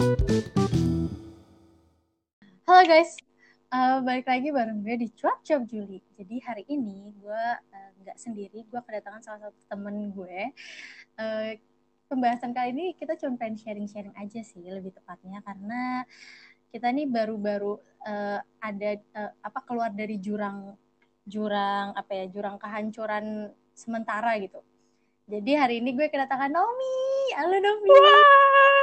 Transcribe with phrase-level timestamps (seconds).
[0.00, 0.16] Halo
[2.88, 3.20] guys,
[3.68, 6.00] uh, balik lagi bareng gue di Cuap Cuap Juli.
[6.16, 10.56] Jadi hari ini gue uh, nggak sendiri, gue kedatangan salah satu temen gue.
[11.20, 11.52] Uh,
[12.08, 16.08] pembahasan kali ini kita cuma pengen sharing-sharing aja sih, lebih tepatnya karena
[16.72, 17.76] kita nih baru-baru
[18.08, 18.90] uh, ada
[19.20, 20.80] uh, apa keluar dari jurang
[21.28, 24.64] jurang apa ya jurang kehancuran sementara gitu.
[25.28, 26.96] Jadi hari ini gue kedatangan Naomi.
[27.36, 27.88] Halo Naomi.
[27.92, 28.79] Wow.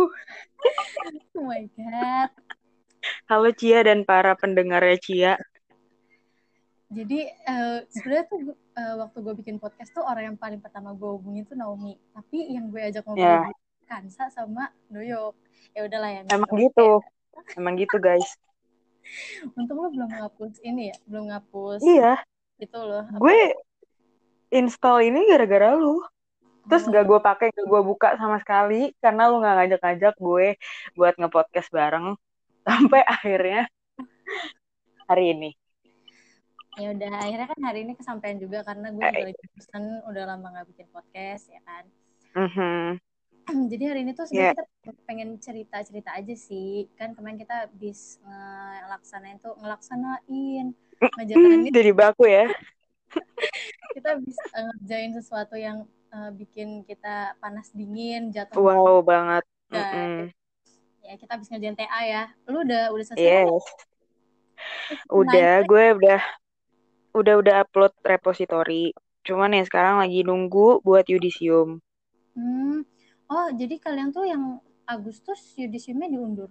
[1.36, 2.30] oh my god.
[3.28, 5.34] Halo Cia dan para pendengarnya Cia.
[6.90, 8.40] Jadi uh, sebenarnya tuh
[8.74, 11.94] uh, waktu gue bikin podcast tuh orang yang paling pertama gue hubungin tuh Naomi.
[12.16, 13.46] Tapi yang gue ajak ngobrol yeah.
[13.86, 15.36] Kansa sama Doyok.
[15.76, 16.20] Ya udahlah ya.
[16.34, 16.98] Emang gitu.
[17.54, 18.26] Emang gitu guys.
[19.56, 21.80] Untung lo belum ngapus ini ya, belum ngapus.
[21.86, 22.20] Iya.
[22.58, 23.06] Itu loh.
[23.16, 23.54] Gue
[24.50, 26.02] install ini gara-gara lu.
[26.68, 26.90] Terus oh.
[26.92, 30.48] gak gue pakai, gak gue buka sama sekali karena lu gak ngajak-ngajak gue
[30.98, 32.16] buat ngepodcast bareng
[32.68, 33.68] sampai akhirnya
[35.08, 35.50] hari ini.
[36.78, 40.46] Ya udah, akhirnya kan hari ini kesampaian juga karena gue juga lagi pesan udah lama
[40.54, 41.84] gak bikin podcast ya kan.
[42.30, 42.84] Mm -hmm.
[43.72, 44.82] Jadi hari ini tuh sebenarnya yeah.
[44.86, 46.86] kita pengen cerita-cerita aja sih.
[46.94, 50.66] Kan kemarin kita habis ngelaksanain tuh ngelaksanain
[51.18, 52.46] ngejalanin Jadi baku ya.
[53.96, 55.82] kita bisa uh, ngerjain sesuatu yang
[56.14, 60.18] uh, bikin kita panas dingin jatuh wow banget mm -hmm.
[61.06, 63.64] ya kita habis ngerjain TA ya lu udah udah selesai yes.
[65.08, 66.20] udah gue udah
[67.16, 68.94] udah udah upload repository
[69.26, 71.80] cuman ya sekarang lagi nunggu buat yudisium
[72.36, 72.84] hmm.
[73.30, 76.50] oh jadi kalian tuh yang Agustus yudisiumnya diundur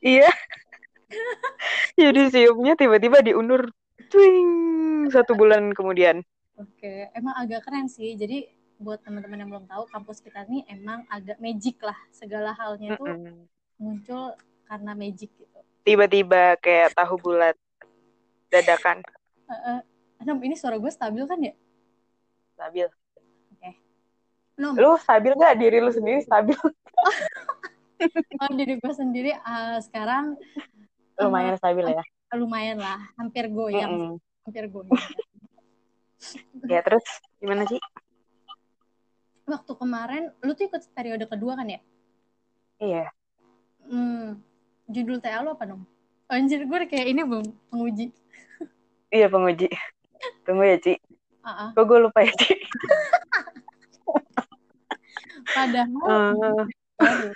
[0.00, 0.28] iya
[2.00, 3.70] yudisiumnya tiba-tiba diundur
[4.12, 6.20] Twing satu bulan kemudian.
[6.62, 8.14] Oke, emang agak keren sih.
[8.14, 8.46] Jadi
[8.78, 11.98] buat teman-teman yang belum tahu, kampus kita nih emang agak magic lah.
[12.14, 13.38] Segala halnya tuh mm -mm.
[13.82, 14.34] muncul
[14.66, 15.58] karena magic gitu.
[15.82, 17.58] Tiba-tiba kayak tahu bulat
[18.50, 19.02] dadakan.
[19.50, 19.82] Uh,
[20.22, 21.54] uh, ini suara gue stabil kan ya?
[22.54, 22.86] Stabil.
[22.86, 23.58] Oke.
[23.58, 23.74] Okay.
[24.58, 25.58] Lu stabil gak?
[25.58, 26.54] Diri lu sendiri stabil?
[28.42, 30.38] oh, diri gue sendiri uh, sekarang
[31.18, 32.02] lumayan uh, stabil ya?
[32.32, 33.92] Lumayan lah, hampir goyang.
[33.92, 34.82] Mm -mm hampir gue
[36.70, 37.04] ya terus
[37.42, 37.80] gimana sih
[39.46, 41.80] waktu kemarin lu tuh ikut periode kedua kan ya?
[42.78, 43.06] Iya.
[43.90, 44.38] Hmm,
[44.86, 45.82] judul TA lu apa dong
[46.32, 48.08] anjir gue kayak ini belum penguji.
[49.12, 49.68] Iya penguji.
[50.48, 50.96] Tunggu ya Ci.
[51.42, 51.74] Uh-uh.
[51.76, 52.54] kok gue lupa ya Ci?
[55.52, 57.34] Padahal uh, oke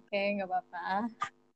[0.00, 1.10] okay, nggak apa-apa.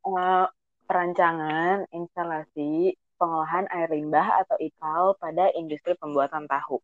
[0.04, 0.44] Uh,
[0.84, 2.92] perancangan instalasi
[3.24, 6.76] pengolahan air limbah atau IPAL pada industri pembuatan tahu.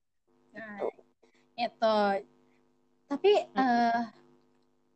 [0.56, 0.88] Nah, gitu.
[1.60, 1.98] itu.
[3.12, 4.00] Tapi uh,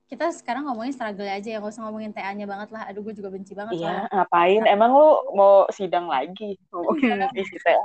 [0.09, 2.89] kita sekarang ngomongin struggle aja ya, nggak usah ngomongin TA-nya banget lah.
[2.89, 3.77] Aduh, gue juga benci banget.
[3.77, 4.65] Iya, ngapain?
[4.65, 4.73] Nah.
[4.73, 7.85] Emang lu mau sidang lagi ngomongin isi TA?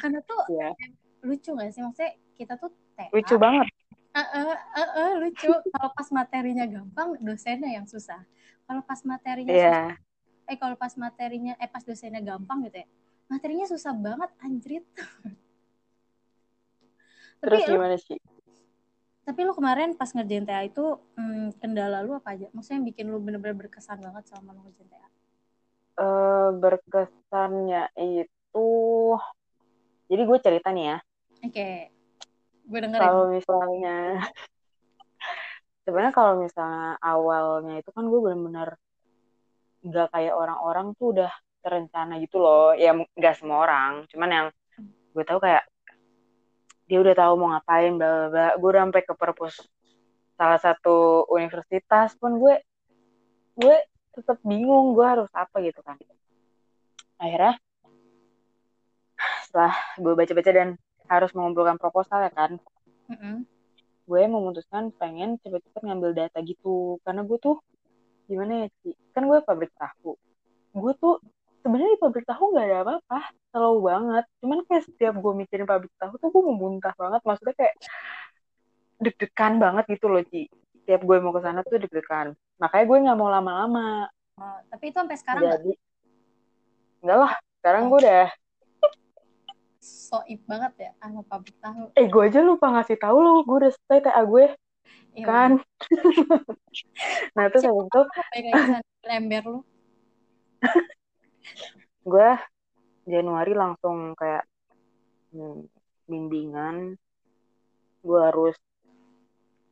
[0.00, 0.72] Karena tuh ya.
[1.20, 1.84] lucu gak sih?
[1.84, 3.12] Maksudnya kita tuh TA.
[3.12, 3.68] Lucu banget.
[4.16, 5.52] Uh, uh, uh, uh, lucu.
[5.52, 8.24] Kalau pas materinya gampang, dosennya yang susah.
[8.64, 9.68] Kalau pas materinya yeah.
[9.68, 10.07] susah,
[10.48, 12.88] eh kalau pas materinya eh pas dosennya gampang gitu ya
[13.28, 14.84] materinya susah banget anjrit.
[17.44, 18.16] Terus tapi gimana sih?
[19.28, 22.48] Tapi lu kemarin pas ngerjain TA itu hmm, kendala lu apa aja?
[22.56, 25.08] Maksudnya yang bikin lu bener-bener berkesan banget sama lu ngerjain TA
[25.98, 28.68] uh, berkesannya itu
[30.08, 30.98] jadi gue cerita nih ya.
[31.44, 31.74] Oke okay.
[32.68, 33.96] gue dengerin kalau misalnya
[35.84, 38.76] sebenarnya kalau misalnya awalnya itu kan gue bener-bener
[39.84, 42.74] nggak kayak orang-orang tuh udah terencana gitu loh.
[42.74, 44.06] Ya nggak semua orang.
[44.10, 44.46] Cuman yang
[45.12, 45.66] gue tahu kayak
[46.88, 49.60] dia udah tahu mau ngapain bla bla gue udah sampai ke perpus
[50.40, 52.56] salah satu universitas pun gue
[53.60, 53.76] gue
[54.16, 56.00] tetap bingung gue harus apa gitu kan.
[57.20, 57.60] Akhirnya
[59.44, 60.68] setelah gue baca-baca dan
[61.08, 62.60] harus mengumpulkan proposal ya kan
[63.08, 63.36] mm -hmm.
[64.08, 66.96] gue memutuskan pengen cepet-cepet ngambil data gitu.
[67.04, 67.60] Karena gue tuh
[68.28, 68.92] gimana ya Ci?
[69.16, 70.14] kan gue pabrik tahu.
[70.76, 71.18] Gue tuh
[71.64, 73.20] sebenarnya di pabrik tahu nggak ada apa-apa.
[73.50, 74.24] Selalu banget.
[74.44, 77.20] Cuman kayak setiap gue mikirin pabrik tahu tuh gue memuntah banget.
[77.24, 77.74] Maksudnya kayak
[79.02, 80.46] deg-degan banget gitu loh Ci.
[80.84, 82.36] Setiap gue mau ke sana tuh deg-degan.
[82.62, 84.06] Makanya gue nggak mau lama-lama.
[84.38, 85.72] Oh, tapi itu sampai sekarang jadi
[87.02, 87.32] enggak lah.
[87.58, 88.26] Sekarang gue udah
[89.82, 91.90] soib banget ya sama pabrik tahu.
[91.96, 94.44] Eh gue aja lupa ngasih tahu lo gue udah selesai TA gue
[95.18, 95.26] Iya.
[95.26, 95.50] kan?
[97.34, 98.00] nah itu habis itu
[99.02, 99.60] lember lu?
[102.10, 102.30] Gue
[103.08, 104.44] Januari langsung kayak
[105.34, 105.66] hmm,
[106.06, 106.94] bimbingan.
[108.04, 108.56] Gue harus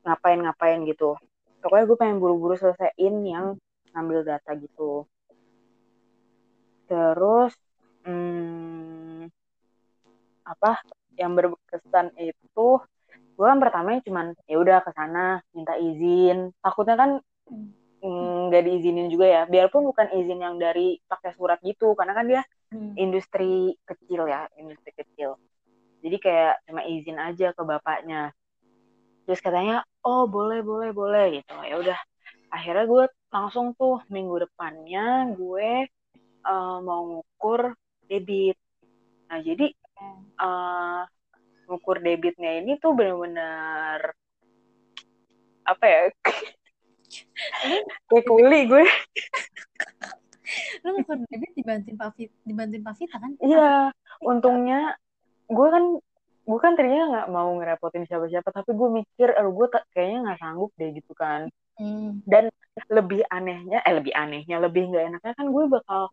[0.03, 1.15] ngapain-ngapain gitu.
[1.63, 3.47] Pokoknya gue pengen buru-buru selesaiin yang
[3.95, 5.07] ngambil data gitu.
[6.87, 7.53] Terus
[8.07, 9.27] hmm,
[10.47, 10.83] apa?
[11.19, 12.69] Yang berkesan itu
[13.37, 16.57] gue kan pertama cuman ya udah ke sana minta izin.
[16.65, 17.11] Takutnya kan
[18.01, 19.43] hmm, nggak mm, diizinin juga ya.
[19.45, 22.43] Biarpun bukan izin yang dari pakai surat gitu karena kan dia
[22.73, 22.97] hmm.
[22.97, 25.37] industri kecil ya industri kecil.
[26.01, 28.33] Jadi kayak cuma izin aja ke bapaknya.
[29.29, 31.55] Terus katanya oh boleh boleh boleh gitu.
[31.61, 31.99] Ya udah.
[32.49, 35.91] Akhirnya gue langsung tuh minggu depannya gue
[36.47, 37.77] uh, mau ngukur
[38.09, 38.57] debit.
[39.29, 39.67] Nah jadi
[40.41, 41.03] uh,
[41.67, 44.15] ngukur debitnya ini tuh bener-bener
[45.67, 46.03] apa ya
[48.11, 48.87] kayak kuli gue.
[50.87, 53.35] Lu ngukur debit dibantuin Pak Fit, dibantuin Pak Vita kan?
[53.43, 53.91] Iya
[54.23, 54.95] untungnya
[55.51, 55.85] gue kan
[56.47, 60.71] gue kan tadinya nggak mau ngerepotin siapa-siapa tapi gue mikir aduh gue kayaknya nggak sanggup
[60.79, 61.51] deh gitu kan.
[61.77, 62.25] Hmm.
[62.25, 62.49] dan
[62.89, 66.09] lebih anehnya eh lebih anehnya lebih nggak enaknya kan gue bakal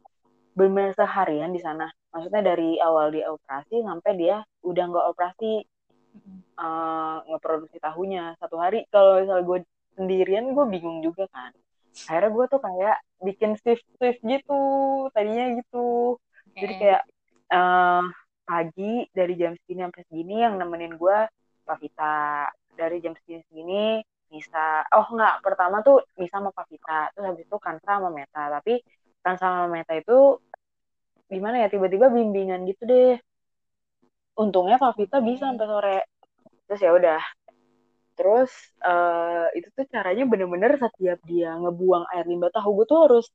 [0.54, 1.90] benar seharian di sana.
[2.14, 5.66] Maksudnya dari awal dia operasi sampai dia udah nggak operasi
[6.62, 8.38] uh, ngeproduksi tahunya.
[8.38, 9.60] Satu hari kalau misal gue
[9.98, 11.52] sendirian gue bingung juga kan.
[12.10, 14.62] Akhirnya gue tuh kayak bikin shift shift gitu
[15.14, 16.18] tadinya gitu.
[16.54, 16.60] Okay.
[16.62, 17.04] jadi kayak
[17.50, 18.06] uh,
[18.46, 21.18] pagi dari jam segini sampai segini yang nemenin gue
[21.66, 23.86] Pak Vita dari jam segini segini
[24.34, 28.50] bisa oh nggak pertama tuh bisa sama Pak Vita terus habis itu kan sama Meta.
[28.60, 28.82] Tapi
[29.24, 30.38] kan sama Meta itu
[31.32, 33.16] gimana ya tiba-tiba bimbingan gitu deh.
[34.38, 36.00] Untungnya Kak Vita bisa sampai sore.
[36.68, 37.22] Terus ya udah.
[38.14, 38.52] Terus
[38.86, 43.26] uh, itu tuh caranya bener-bener setiap dia ngebuang air limbah tahu gue tuh harus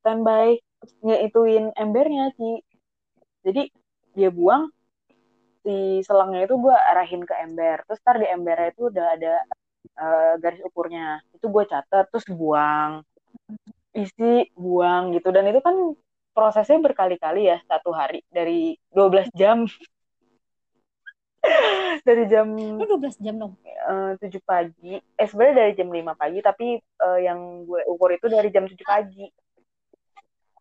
[0.00, 0.56] standby.
[1.04, 2.62] Ngeituin embernya sih.
[3.42, 3.68] Jadi
[4.16, 4.70] dia buang
[5.62, 7.82] si selangnya itu gue arahin ke ember.
[7.90, 9.34] Terus tar di embernya itu udah ada
[9.98, 11.20] uh, garis ukurnya.
[11.36, 13.04] Itu gue catat terus buang
[13.92, 15.28] isi buang gitu.
[15.32, 15.76] Dan itu kan
[16.32, 18.24] prosesnya berkali-kali ya satu hari.
[18.32, 19.68] Dari 12 jam.
[22.06, 23.58] Dari jam Lu 12 jam dong?
[23.88, 24.94] uh, eh, 7 pagi.
[25.18, 28.78] Eh sebenarnya dari jam 5 pagi tapi uh, yang gue ukur itu dari jam 7
[28.86, 29.26] pagi.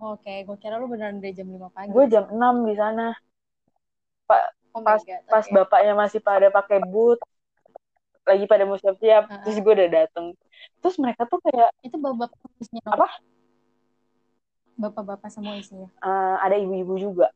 [0.01, 1.93] Oke okay, gue kira lu beneran dari jam 5 pagi.
[1.93, 3.13] Gue jam 6 di sana.
[4.25, 4.43] Pak
[4.73, 5.53] oh pas God, pas okay.
[5.53, 7.21] bapaknya masih pada pakai boot
[8.27, 9.41] lagi pada mau siap-siap uh -huh.
[9.45, 10.25] terus gue udah dateng.
[10.81, 12.31] Terus mereka tuh kayak itu bapak
[12.85, 13.07] apa?
[14.77, 15.89] Bapak-bapak semua isinya.
[16.01, 17.27] Uh, ada ibu-ibu juga.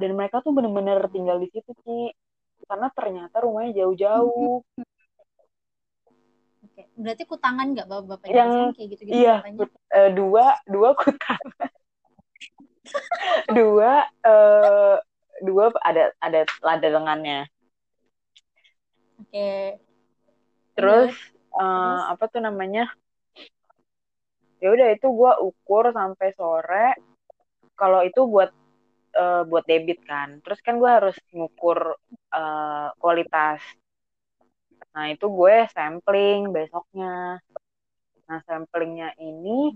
[0.00, 2.12] Dan mereka tuh bener-bener tinggal di situ sih
[2.68, 4.60] karena ternyata rumahnya jauh-jauh.
[6.60, 11.68] Oke, berarti kutangan nggak bapak-bapak yang kayak gitu-gitu iya kut, uh, dua dua kutangan.
[13.52, 14.96] Dua uh,
[15.40, 17.48] dua ada ada lada lengannya
[19.20, 19.48] oke
[20.80, 21.12] terus,
[21.54, 22.88] uh, apa tuh namanya?
[24.60, 26.96] Ya udah itu gue ukur sampai sore.
[27.76, 28.52] Kalau itu buat
[29.16, 30.44] uh, buat debit kan.
[30.44, 31.96] Terus kan gue harus ngukur
[32.32, 33.64] uh, kualitas.
[34.92, 37.40] Nah itu gue sampling besoknya.
[38.28, 39.72] Nah samplingnya ini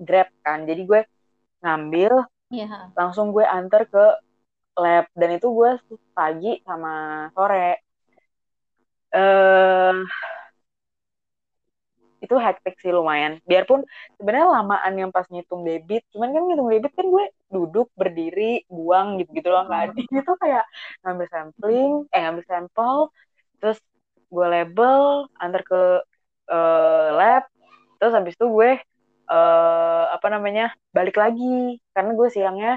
[0.00, 0.64] grab kan.
[0.64, 1.00] Jadi gue
[1.60, 2.12] ngambil
[2.48, 2.88] yeah.
[2.96, 4.06] langsung gue antar ke
[4.80, 5.12] lab.
[5.12, 5.76] Dan itu gue
[6.16, 7.85] pagi sama sore
[9.16, 9.96] uh,
[12.20, 13.38] itu hektik sih lumayan.
[13.46, 13.86] Biarpun
[14.18, 19.22] sebenarnya lamaan yang pas ngitung debit, cuman kan ngitung debit kan gue duduk berdiri buang
[19.22, 19.94] gitu gitu loh kan.
[19.94, 20.64] Itu kayak
[21.06, 22.96] ngambil sampling, eh ngambil sampel,
[23.62, 23.78] terus
[24.26, 25.82] gue label, antar ke
[26.50, 27.44] uh, lab,
[28.02, 28.70] terus habis itu gue
[29.30, 32.72] uh, apa namanya balik lagi karena gue siangnya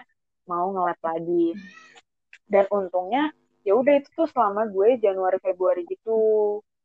[0.46, 1.58] mau ngelab lagi.
[2.50, 3.30] Dan untungnya
[3.70, 6.18] ya udah itu tuh selama gue Januari Februari gitu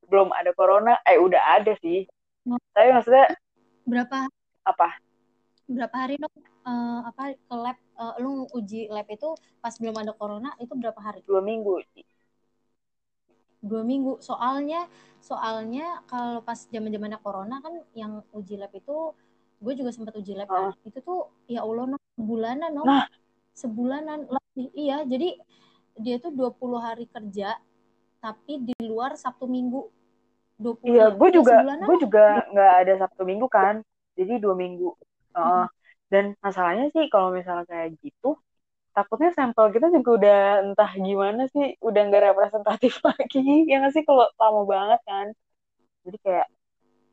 [0.04, 2.04] belum ada corona eh udah ada sih
[2.44, 3.26] tapi maksudnya
[3.88, 4.28] berapa
[4.68, 4.88] apa?
[5.64, 6.34] Berapa hari dong
[6.68, 9.32] uh, apa ke lab uh, lu uji lab itu
[9.64, 11.24] pas belum ada corona itu berapa hari?
[11.24, 11.80] Dua minggu.
[13.64, 14.20] Dua minggu.
[14.20, 14.84] Soalnya
[15.24, 19.16] soalnya kalau pas zaman zamannya corona kan yang uji lab itu
[19.64, 20.52] gue juga sempat uji lab uh.
[20.52, 20.64] kan.
[20.84, 22.84] Itu tuh ya Allah no, sebulanan no.
[22.84, 23.08] Nah.
[23.54, 24.68] Sebulanan lebih.
[24.74, 25.38] Iya, jadi
[25.98, 27.58] dia tuh 20 hari kerja
[28.18, 29.90] tapi di luar Sabtu Minggu.
[30.54, 33.82] 20 iya gue juga gue juga nggak ada sabtu minggu kan
[34.14, 34.94] jadi dua minggu.
[35.34, 35.66] Uh, hmm.
[36.14, 38.38] dan masalahnya sih kalau misalnya kayak gitu
[38.94, 44.06] takutnya sampel kita juga udah entah gimana sih udah nggak representatif lagi ya nggak sih
[44.06, 45.26] kalau lama banget kan.
[46.06, 46.46] Jadi kayak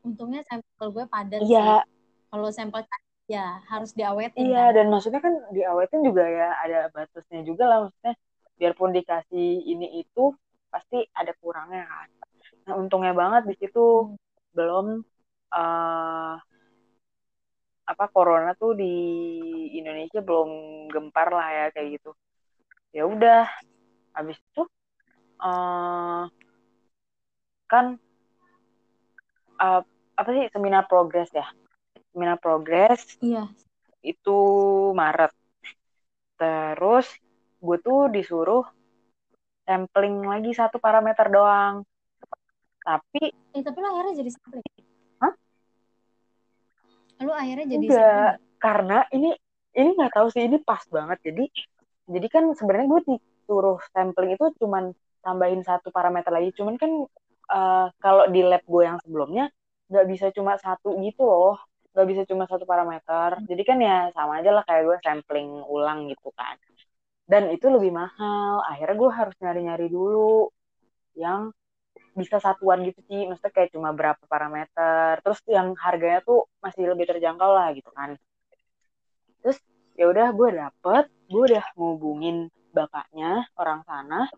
[0.06, 1.82] untungnya sampel gue padat iya.
[2.30, 4.74] kalau sampel kan ya harus diawetin iya kan?
[4.74, 8.14] dan maksudnya kan diawetin juga ya ada batasnya juga lah maksudnya
[8.62, 10.30] biarpun dikasih ini itu
[10.70, 12.08] pasti ada kurangnya kan.
[12.70, 14.54] Nah, untungnya banget di situ hmm.
[14.54, 14.86] belum
[15.50, 16.34] uh,
[17.82, 18.94] apa corona tuh di
[19.74, 20.50] Indonesia belum
[20.94, 22.14] gempar lah ya kayak gitu.
[22.94, 23.50] Ya udah
[24.14, 24.62] habis itu
[25.42, 26.30] uh,
[27.66, 27.98] kan
[29.58, 29.82] uh,
[30.14, 31.50] apa sih seminar progres ya?
[32.14, 33.50] Seminar progres iya.
[34.06, 34.38] itu
[34.94, 35.34] Maret.
[36.38, 37.10] Terus
[37.62, 38.66] gue tuh disuruh
[39.62, 41.86] sampling lagi satu parameter doang.
[42.82, 44.64] Tapi eh tapi lo akhirnya jadi sampling?
[45.22, 45.34] Hah?
[47.22, 48.02] lu akhirnya jadi enggak
[48.34, 48.58] sampling?
[48.58, 49.30] karena ini
[49.78, 51.18] ini nggak tahu sih ini pas banget.
[51.22, 51.44] Jadi
[52.10, 54.90] jadi kan sebenarnya gue disuruh sampling itu cuman
[55.22, 56.50] tambahin satu parameter lagi.
[56.58, 56.90] Cuman kan
[57.54, 59.46] uh, kalau di lab gue yang sebelumnya
[59.86, 61.62] nggak bisa cuma satu gitu loh.
[61.94, 63.38] Nggak bisa cuma satu parameter.
[63.46, 66.58] Jadi kan ya sama aja lah kayak gue sampling ulang gitu kan
[67.32, 68.60] dan itu lebih mahal.
[68.68, 70.52] Akhirnya gue harus nyari-nyari dulu
[71.16, 71.48] yang
[72.12, 73.24] bisa satuan gitu sih.
[73.24, 75.16] Maksudnya kayak cuma berapa parameter.
[75.24, 78.20] Terus yang harganya tuh masih lebih terjangkau lah gitu kan.
[79.40, 79.56] Terus
[79.96, 81.04] ya udah gue dapet.
[81.32, 84.28] Gue udah ngubungin bapaknya orang sana.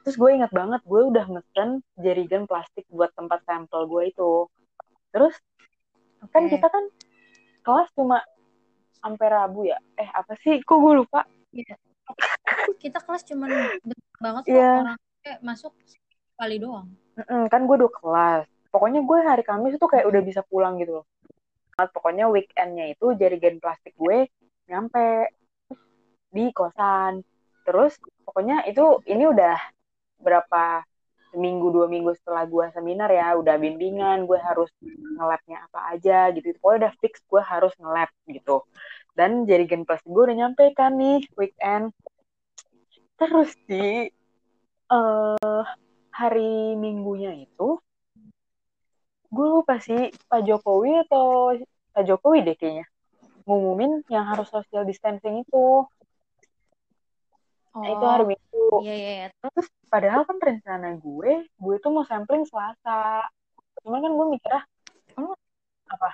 [0.00, 4.48] Terus gue ingat banget gue udah mesen jerigen plastik buat tempat sampel gue itu.
[5.12, 5.36] Terus
[6.24, 6.32] okay.
[6.32, 6.84] kan kita kan
[7.60, 8.24] kelas cuma
[9.04, 9.76] sampai rabu ya?
[10.00, 10.64] Eh apa sih?
[10.64, 11.28] Kok gue lupa?
[11.52, 11.76] Yeah.
[12.82, 13.46] Kita kelas cuma
[14.18, 14.82] banget yeah.
[14.82, 15.72] orang kayak masuk
[16.34, 16.90] kali doang.
[17.14, 18.44] Mm-mm, kan gue dua kelas.
[18.72, 21.06] Pokoknya gue hari Kamis itu kayak udah bisa pulang gitu loh.
[21.76, 24.26] Pokoknya weekendnya itu jarigen plastik gue
[24.66, 25.30] nyampe
[26.32, 27.22] di kosan.
[27.62, 27.94] Terus
[28.26, 29.56] pokoknya itu ini udah
[30.18, 30.82] berapa
[31.32, 34.68] seminggu dua minggu setelah gue seminar ya udah bimbingan gue harus
[35.16, 36.56] ngelabnya apa aja gitu.
[36.58, 38.64] Pokoknya udah fix gue harus ngelab gitu
[39.12, 41.92] dan jarigen plastik gue udah nyampe kan nih weekend
[43.20, 44.08] terus di
[44.90, 45.62] uh,
[46.12, 47.78] hari minggunya itu
[49.32, 51.56] gue lupa sih Pak Jokowi atau
[51.92, 52.86] Pak Jokowi deh kayaknya
[53.46, 55.86] ngumumin yang harus social distancing itu.
[57.72, 58.64] Oh, itu hari Minggu.
[58.84, 59.26] Iya, iya, iya.
[59.32, 63.26] Terus padahal kan rencana gue, gue tuh mau sampling Selasa.
[63.80, 64.62] Cuman kan gue mikirnya,
[65.16, 65.32] lu
[65.88, 66.08] apa?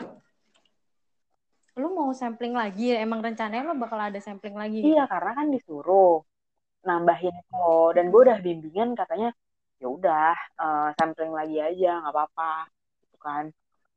[1.79, 2.91] Lu mau sampling lagi?
[2.99, 4.83] Emang rencananya lu bakal ada sampling lagi?
[4.83, 5.13] Iya, gitu?
[5.15, 6.27] karena kan disuruh
[6.83, 7.71] nambahin itu.
[7.95, 9.31] Dan gue udah bimbingan katanya,
[9.79, 12.67] ya udah uh, sampling lagi aja nggak apa-apa
[13.03, 13.45] gitu kan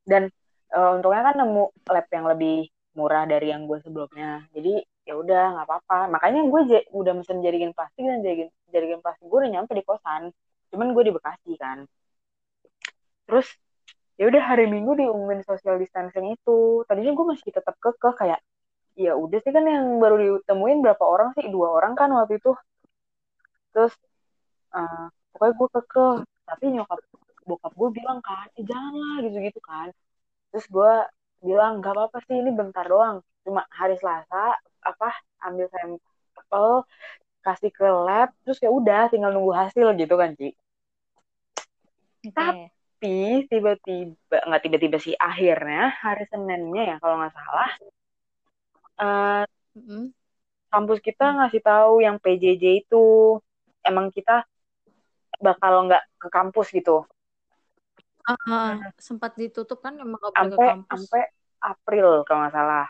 [0.05, 0.29] dan
[0.73, 2.57] uh, untungnya kan nemu lab yang lebih
[2.93, 6.61] murah dari yang gue sebelumnya jadi ya udah nggak apa-apa makanya gue
[6.93, 10.29] udah mesen jaringan plastik dan jaringan jaringan plastik gue udah nyampe di kosan
[10.69, 11.77] cuman gue di Bekasi kan
[13.25, 13.47] terus
[14.21, 16.85] ya udah hari Minggu diumumin social distancing itu.
[16.85, 18.39] Tadinya gue masih tetap kekeh kayak
[18.93, 21.49] ya udah sih kan yang baru ditemuin berapa orang sih?
[21.49, 22.53] Dua orang kan waktu itu.
[23.73, 23.97] Terus
[24.77, 26.15] uh, pokoknya gue kekeh.
[26.45, 26.99] Tapi nyokap
[27.49, 29.89] bokap gue bilang kan eh janganlah gitu gitu kan.
[30.53, 30.93] Terus gue
[31.41, 33.25] bilang gak apa apa sih ini bentar doang.
[33.41, 34.53] Cuma hari Selasa
[34.85, 35.09] apa
[35.49, 36.85] ambil sampel
[37.41, 40.53] kasih ke lab terus ya udah tinggal nunggu hasil gitu kan Ci.
[42.21, 42.29] Okay.
[42.37, 42.69] tapi
[43.01, 47.71] tiba-tiba nggak tiba-tiba sih akhirnya hari Seninnya ya kalau nggak salah
[49.01, 49.43] uh,
[49.73, 50.03] mm -hmm.
[50.69, 53.37] kampus kita ngasih tahu yang PJJ itu
[53.81, 54.45] emang kita
[55.41, 57.03] bakal nggak ke kampus gitu.
[58.21, 60.89] Uh, uh, sempat ditutup kan emang gak sampai, ke kampus.
[60.93, 61.21] Sampai
[61.61, 62.85] April kalau nggak salah.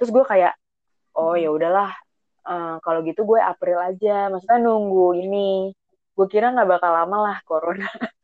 [0.00, 0.56] Terus gue kayak,
[1.14, 1.92] oh ya udahlah,
[2.48, 4.32] uh, kalau gitu gue April aja.
[4.32, 5.70] Maksudnya nunggu ini.
[6.16, 7.88] Gue kira nggak bakal lama lah corona.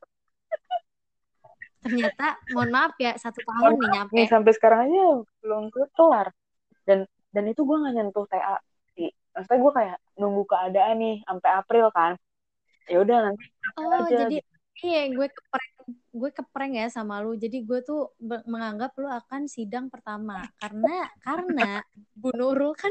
[1.78, 4.12] Ternyata, mohon maaf ya, satu tahun nih nyampe.
[4.18, 6.34] Nih, sampai sekarang aja belum kelar.
[6.82, 8.56] Dan dan itu gue nggak nyentuh TA
[8.96, 9.12] sih.
[9.36, 12.18] Maksudnya gue kayak nunggu keadaan nih sampai April kan
[12.88, 13.44] ya udah nanti
[13.76, 14.24] oh aja.
[14.24, 14.36] jadi
[14.82, 15.72] iya gue keprank
[16.18, 17.38] gue keprank ya sama lu.
[17.38, 20.42] Jadi gue tuh menganggap lu akan sidang pertama.
[20.58, 21.80] Karena karena
[22.12, 22.90] Bu Nurul kan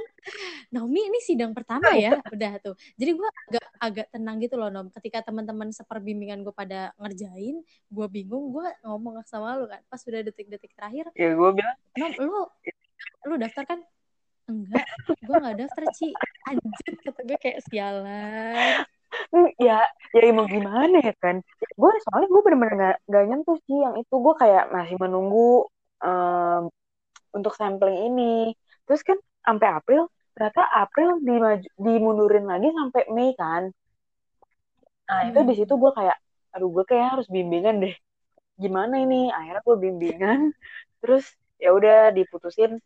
[0.73, 2.75] Naomi ini sidang pertama ya udah tuh.
[2.95, 4.87] Jadi gue agak agak tenang gitu loh Nom.
[4.89, 9.83] Ketika teman-teman seperbimbingan gue pada ngerjain gue bingung gue ngomong sama lu kan.
[9.91, 12.41] Pas sudah detik-detik terakhir ya gue bilang Nom lu
[13.27, 13.79] lu daftar kan?
[14.47, 14.87] Enggak
[15.21, 16.09] gue nggak daftar Ci.
[16.47, 18.87] Anjir kata gue kayak sialan
[19.67, 19.85] ya
[20.15, 21.41] ya mau gimana ya kan?
[21.79, 24.15] Gue soalnya gue bener-bener gak, gak nyentuh sih yang itu.
[24.15, 25.67] Gue kayak masih menunggu
[26.03, 26.61] um,
[27.35, 28.53] untuk sampling ini.
[28.87, 30.01] Terus kan sampai April
[30.37, 33.73] ternyata April dimaju, dimundurin lagi sampai Mei kan?
[35.07, 36.17] Nah itu di situ gue kayak
[36.53, 37.95] aduh gue kayak harus bimbingan deh.
[38.57, 39.29] Gimana ini?
[39.33, 40.39] Akhirnya gue bimbingan.
[41.01, 41.25] Terus
[41.57, 42.77] ya udah diputusin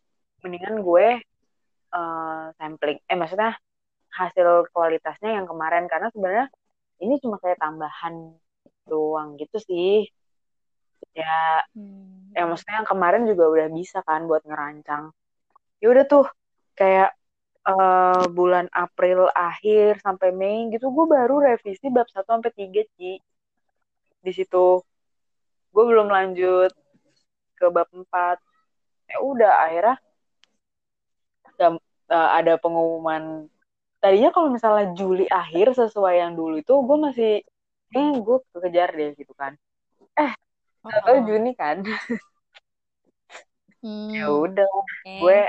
[0.42, 1.06] mendingan gue
[1.92, 2.98] uh, sampling.
[3.06, 3.56] Eh maksudnya
[4.12, 5.88] hasil kualitasnya yang kemarin.
[5.90, 6.46] Karena sebenarnya
[7.02, 8.36] ini cuma kayak tambahan
[8.86, 10.06] doang gitu sih.
[11.12, 12.32] Ya hmm.
[12.36, 15.12] ya maksudnya yang kemarin juga udah bisa kan buat ngerancang.
[15.82, 16.24] Ya udah tuh
[16.78, 17.12] kayak
[17.66, 23.12] uh, bulan April akhir sampai Mei gitu gue baru revisi bab 1 sampai 3 Ci.
[24.22, 24.80] Di situ
[25.72, 26.72] gue belum lanjut
[27.56, 28.38] ke bab 4
[29.12, 29.96] ya udah akhirnya
[31.60, 33.46] uh, ada pengumuman
[34.02, 37.32] tadinya kalau misalnya Juli akhir sesuai yang dulu itu gue masih
[37.94, 39.54] eh gue kejar deh gitu kan
[40.18, 40.32] eh
[40.82, 41.24] nggak tahu oh.
[41.30, 41.86] Juni kan
[43.78, 44.10] hmm.
[44.18, 45.18] ya udah okay.
[45.22, 45.40] gue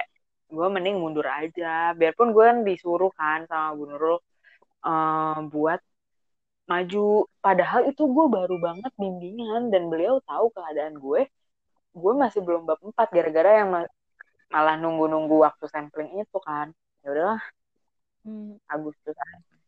[0.54, 4.22] gue mending mundur aja biarpun gue kan disuruh kan sama Bu Nurul
[4.86, 5.82] uh, buat
[6.70, 11.26] maju padahal itu gue baru banget bimbingan dan beliau tahu keadaan gue
[11.94, 13.70] gue masih belum bab empat gara-gara yang
[14.54, 16.70] malah nunggu-nunggu waktu sampling itu kan
[17.02, 17.42] ya udahlah
[18.24, 18.60] hmm.
[18.68, 19.16] Agustus.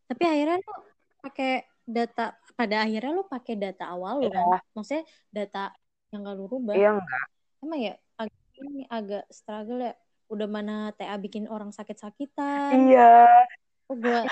[0.06, 0.74] Tapi akhirnya lu
[1.22, 1.52] pakai
[1.86, 4.42] data pada akhirnya lu pakai data awal lu kan?
[4.42, 4.58] Iya.
[4.74, 5.64] maksudnya data
[6.10, 6.74] yang gak lu rubah.
[6.74, 7.24] Iya enggak
[7.66, 9.94] emang ya agak ini agak struggle ya.
[10.26, 12.90] Udah mana TA bikin orang sakit-sakitan?
[12.90, 13.26] Iya.
[13.86, 14.26] Oh, gue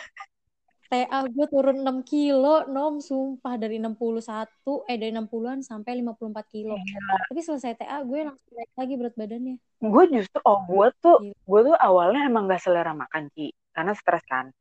[0.90, 2.98] TA gue turun 6 kilo nom.
[2.98, 6.74] Sumpah dari 61 eh dari 60-an sampai 54 kilo.
[6.74, 6.98] Iya.
[7.30, 9.56] tapi selesai TA gue langsung naik lagi berat badannya.
[9.82, 14.24] Gue justru oh gue tuh gue tuh awalnya emang gak selera makan Ci karena stres
[14.24, 14.54] kan.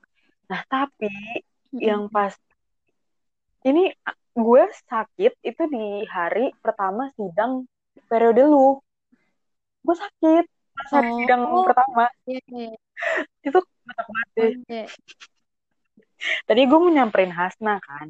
[0.49, 1.13] Nah tapi
[1.77, 2.33] yang pas
[3.63, 3.93] ini
[4.33, 7.69] gue sakit itu di hari pertama sidang
[8.09, 8.81] periode lu.
[9.85, 11.17] Gue sakit pas hari oh.
[11.21, 12.05] sidang pertama.
[12.25, 12.43] Yeah,
[12.73, 12.75] yeah.
[13.45, 14.85] itu mantap banget deh okay.
[16.47, 18.09] tadi gue mau nyamperin Hasna kan.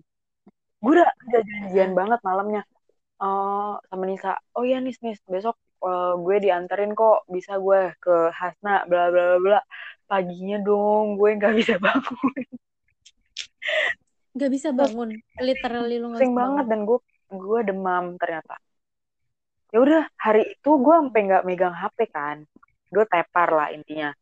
[0.84, 2.64] Gue udah, udah janjian banget malamnya.
[3.24, 5.56] Uh, sama Nisa oh iya nis nis besok
[5.86, 7.28] uh, gue dianterin kok.
[7.28, 9.60] Bisa gue ke Hasna bla bla bla
[10.06, 12.44] paginya dong gue nggak bisa bangun.
[14.34, 15.10] Nggak bisa bangun.
[15.40, 17.00] Literally lu nggak banget dan gue
[17.34, 18.56] gue demam ternyata.
[19.74, 22.46] Ya udah hari itu gue sampai nggak megang HP kan.
[22.94, 24.14] Gue tepar lah intinya.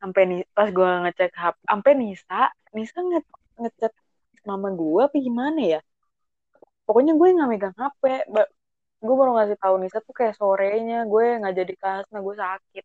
[0.00, 3.20] Sampai nih pas gue ngecek HP sampai Nisa Nisa nge
[3.60, 3.92] ngecek
[4.44, 5.80] mama gue apa gimana ya?
[6.84, 8.28] Pokoknya gue nggak megang HP
[9.04, 11.72] gue baru ngasih tahu Nisa tuh kayak sorenya gue nggak jadi
[12.08, 12.84] nah gue sakit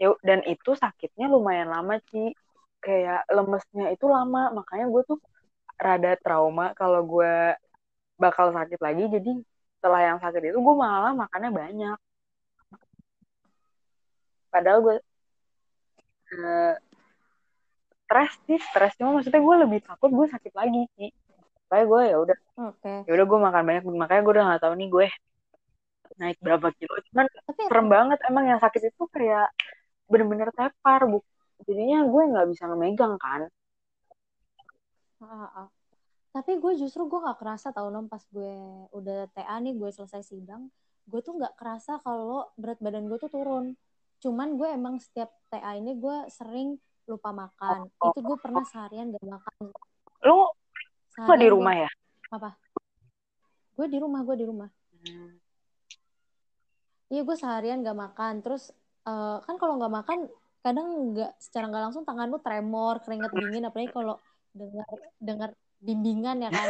[0.00, 2.32] ya dan itu sakitnya lumayan lama sih
[2.80, 5.18] kayak lemesnya itu lama makanya gue tuh
[5.80, 7.56] rada trauma kalau gue
[8.20, 9.04] bakal sakit lagi.
[9.08, 9.32] Jadi
[9.80, 11.98] setelah yang sakit itu gue malah makannya banyak.
[14.52, 14.96] Padahal gue
[16.36, 16.74] uh,
[18.04, 18.92] stres sih stres.
[19.00, 21.10] Cuma maksudnya gue lebih takut gue sakit lagi sih
[21.70, 23.06] kayak gue ya udah okay.
[23.06, 23.82] ya udah gue makan banyak.
[23.88, 25.06] Makanya gue udah gak tahu nih gue
[26.20, 26.94] naik berapa kilo.
[27.08, 28.18] Cuman Tapi, serem banget.
[28.28, 29.48] Emang yang sakit itu kayak
[30.10, 31.22] bener-bener tepar bu
[31.64, 33.46] jadinya gue nggak bisa ngemegang kan.
[35.20, 35.68] Ah, ah.
[36.32, 38.54] tapi gue justru gue nggak kerasa tau nom pas gue
[38.96, 40.72] udah TA nih gue selesai sidang
[41.10, 43.74] gue tuh nggak kerasa kalau berat badan gue tuh turun.
[44.22, 46.78] Cuman gue emang setiap TA ini gue sering
[47.10, 47.90] lupa makan.
[47.98, 49.74] Oh, itu gue pernah seharian gak makan.
[50.22, 50.46] Lu
[51.26, 51.90] gue di rumah ya?
[52.30, 52.54] Apa?
[53.74, 54.70] Gue di rumah gue di rumah.
[55.00, 55.32] Hmm.
[57.10, 58.44] iya gue seharian gak makan.
[58.44, 58.70] Terus
[59.06, 60.18] uh, kan kalau nggak makan
[60.60, 64.20] kadang nggak secara nggak langsung tangan lu tremor keringet dingin apalagi kalau
[64.52, 66.68] dengar dengar bimbingan ya kan.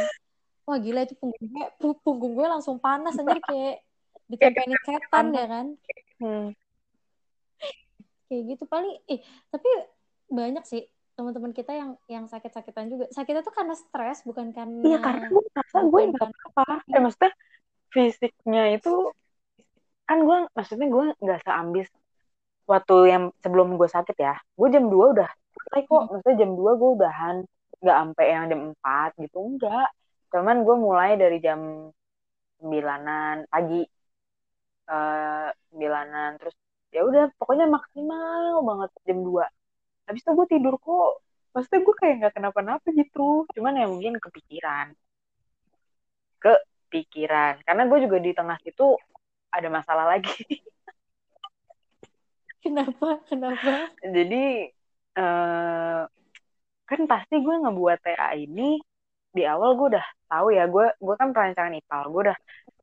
[0.63, 1.65] Wah gila itu punggung gue
[2.05, 3.83] punggung gue langsung panas aja kayak
[4.31, 5.67] ditempelin setan ya kan.
[6.21, 6.53] Hmm.
[8.31, 9.19] kayak gitu paling eh
[9.51, 9.67] tapi
[10.31, 10.87] banyak sih
[11.19, 13.05] teman-teman kita yang yang sakit-sakitan juga.
[13.11, 17.31] Sakitnya tuh karena stres bukan karena iya karena gue merasa gue nggak apa ya maksudnya
[17.91, 19.11] fisiknya itu
[20.07, 21.91] kan gue maksudnya gue nggak seambis
[22.69, 26.01] waktu yang sebelum gue sakit ya gue jam 2 udah selesai kok.
[26.01, 26.07] Hmm.
[26.11, 27.35] maksudnya jam 2 gue udahan
[27.81, 29.87] nggak sampai yang jam 4 gitu enggak.
[30.31, 31.89] Cuman gue mulai dari jam
[32.61, 33.81] sembilanan pagi.
[34.91, 36.55] Uh, sembilanan terus
[36.91, 39.47] ya udah pokoknya maksimal banget jam 2
[40.07, 41.11] habis itu gue tidur kok.
[41.55, 44.87] Maksudnya gue kayak nggak kenapa-napa gitu cuman ya mungkin kepikiran.
[46.43, 48.85] Kepikiran karena gue juga di tengah itu
[49.51, 50.31] ada masalah lagi
[52.63, 53.07] Kenapa?
[53.25, 53.89] Kenapa?
[54.05, 54.69] Jadi
[55.17, 56.05] uh,
[56.85, 58.77] kan pasti gue ngebuat TA ini
[59.31, 62.37] di awal gue udah tahu ya gue gue kan perancangan IPAL gue udah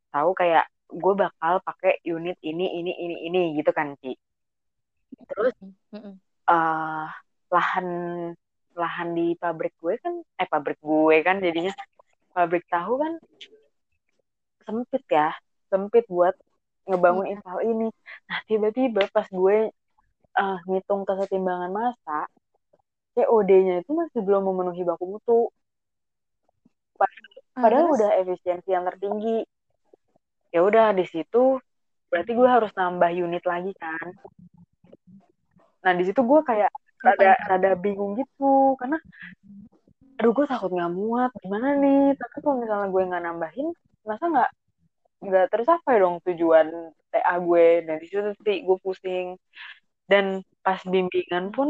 [0.08, 4.16] tahu kayak gue bakal pakai unit ini ini ini ini gitu kan Ci
[5.28, 5.52] terus
[6.48, 7.04] uh,
[7.52, 7.86] lahan
[8.72, 11.76] lahan di pabrik gue kan eh pabrik gue kan jadinya
[12.32, 13.12] pabrik tahu kan
[14.64, 15.36] sempit ya
[15.68, 16.32] sempit buat
[16.88, 17.70] ngebangun install iya.
[17.70, 17.88] ini.
[18.26, 19.58] Nah tiba-tiba pas gue
[20.40, 22.26] uh, ngitung kesetimbangan masa,
[23.14, 25.40] COD-nya itu masih belum memenuhi baku mutu.
[26.98, 29.44] Padahal, ah, padahal udah efisiensi yang tertinggi.
[30.48, 31.60] Ya udah di situ
[32.08, 34.06] berarti gue harus nambah unit lagi kan
[35.84, 38.98] nah di situ gue kayak rada rada bingung gitu karena
[40.18, 43.68] aduh gue takut nggak muat gimana nih tapi kalau misalnya gue nggak nambahin
[44.02, 44.50] masa nggak
[45.24, 46.66] nggak tercapai dong tujuan
[47.12, 47.66] TA gue?
[47.86, 49.26] Dan di situ sih gue pusing.
[50.10, 51.68] Dan pas bimbingan pun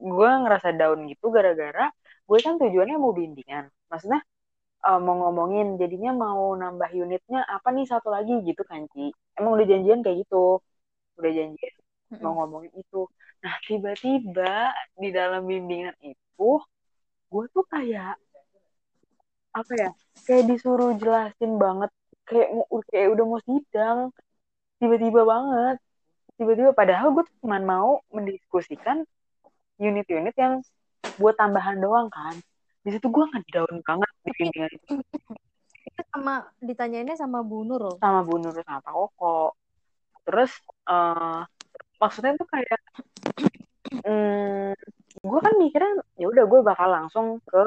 [0.00, 1.92] gue ngerasa down gitu gara-gara
[2.28, 3.66] gue kan tujuannya mau bimbingan.
[3.90, 4.20] Maksudnya
[4.86, 9.10] uh, mau ngomongin jadinya mau nambah unitnya apa nih satu lagi gitu kan Ci.
[9.38, 10.62] Emang udah janjian kayak gitu.
[11.18, 11.74] Udah janjian
[12.22, 13.06] mau ngomongin itu.
[13.42, 16.50] Nah tiba-tiba di dalam bimbingan itu
[17.30, 18.18] gue tuh kayak
[19.50, 19.90] apa ya
[20.26, 21.90] kayak disuruh jelasin banget
[22.28, 22.48] kayak
[22.90, 23.98] kayak udah mau sidang
[24.80, 25.76] tiba-tiba banget.
[26.40, 29.04] Tiba-tiba padahal gue tuh cuma mau mendiskusikan
[29.76, 30.64] unit-unit yang
[31.20, 32.36] buat tambahan doang kan.
[32.80, 34.94] Di situ gue ngedown banget di bimbingan itu
[36.10, 39.52] sama ditanyainnya sama Bu Nur sama Bu Nur sama Pak Koko.
[40.24, 40.52] Terus
[40.88, 41.44] uh,
[42.00, 42.80] maksudnya tuh kayak
[44.04, 44.72] hmm,
[45.20, 47.60] gue kan mikirnya ya udah gue bakal langsung ke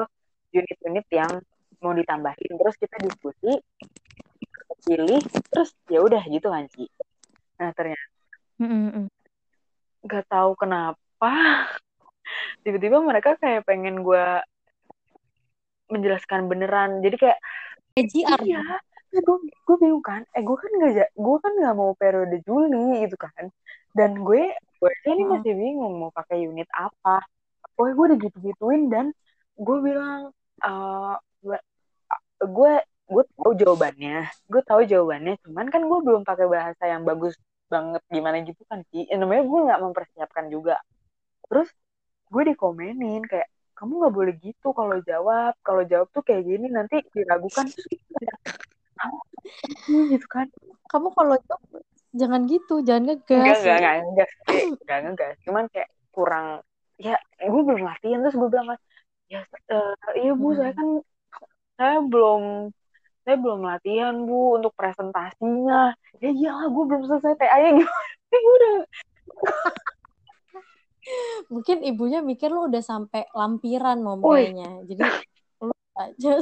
[0.54, 1.30] unit-unit yang
[1.78, 2.58] mau ditambahin.
[2.58, 3.54] Terus kita diskusi
[4.84, 5.20] pilih
[5.50, 6.88] terus ya udah gitu kan sih
[7.58, 8.06] nah ternyata
[8.60, 9.06] mm-hmm.
[10.04, 11.32] gak tahu kenapa
[12.64, 14.24] tiba-tiba mereka kayak pengen gue
[15.92, 17.04] menjelaskan beneran.
[17.04, 17.38] Jadi kayak
[17.94, 18.64] EGR iya
[19.14, 20.26] gue gue bingung kan.
[20.34, 23.46] Eh gue kan nggak gue kan nggak mau periode Juli gitu kan.
[23.94, 27.22] Dan gue gue ini masih bingung mau pakai unit apa.
[27.74, 29.06] Pokoknya gue udah gitu-gituin dan
[29.54, 30.34] gue bilang
[30.66, 31.14] uh,
[32.42, 34.28] gue gue tahu jawabannya.
[34.48, 35.34] Gue tahu jawabannya.
[35.44, 37.36] Cuman kan gue belum pakai bahasa yang bagus
[37.68, 38.02] banget.
[38.08, 40.80] Gimana gitu kan sih ya, namanya gue nggak mempersiapkan juga.
[41.48, 41.68] Terus
[42.32, 45.52] gue dikomenin kayak kamu nggak boleh gitu kalau jawab.
[45.60, 47.68] Kalau jawab tuh kayak gini nanti diragukan.
[49.84, 50.48] Gitu kan.
[50.88, 51.84] Kamu kalau jawab
[52.16, 52.80] jangan gitu.
[52.80, 53.60] Jangan ngegas.
[53.60, 54.28] Enggak enggak enggak enggak
[54.80, 55.36] enggak ngegas.
[55.44, 56.64] Cuman kayak kurang
[56.96, 58.78] ya gue belum latihan terus gue bilang
[59.26, 59.42] ya
[59.74, 60.58] uh, iya bu hmm.
[60.62, 60.88] saya kan
[61.74, 62.42] saya belum
[63.24, 65.96] saya belum latihan bu untuk presentasinya.
[66.20, 68.08] Ya iyalah gue belum selesai TA nya gimana?
[68.54, 68.76] Udah.
[71.52, 75.04] Mungkin ibunya mikir lu udah sampai lampiran ngomongnya jadi
[75.60, 76.40] lu aja.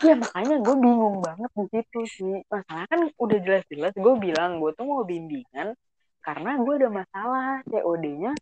[0.00, 2.34] Ya makanya gue bingung banget di situ sih.
[2.48, 5.76] Masalah kan udah jelas-jelas gue bilang gue tuh mau bimbingan
[6.20, 8.32] karena gue ada masalah COD-nya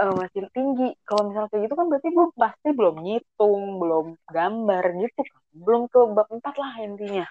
[0.00, 0.94] uh, masih tinggi.
[1.06, 5.40] Kalau misalnya kayak gitu kan berarti gue pasti belum ngitung belum gambar gitu kan.
[5.54, 7.26] Belum ke bab empat lah intinya.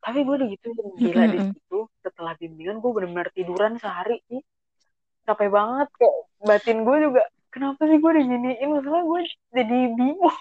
[0.00, 0.66] Tapi gue udah gitu
[1.00, 1.78] gila di situ.
[2.04, 4.20] Setelah bimbingan gue benar-benar tiduran sehari.
[4.28, 4.42] Sih
[5.26, 6.16] capek banget kayak.
[6.36, 8.68] Batin gue juga kenapa sih gue diginiin?
[8.70, 9.20] Masalah gue
[9.56, 10.38] jadi bingung.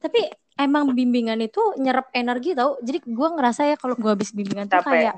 [0.00, 0.20] Tapi
[0.60, 2.76] emang bimbingan itu nyerap energi tau.
[2.84, 5.16] Jadi gue ngerasa ya kalau gue habis bimbingan tuh kayak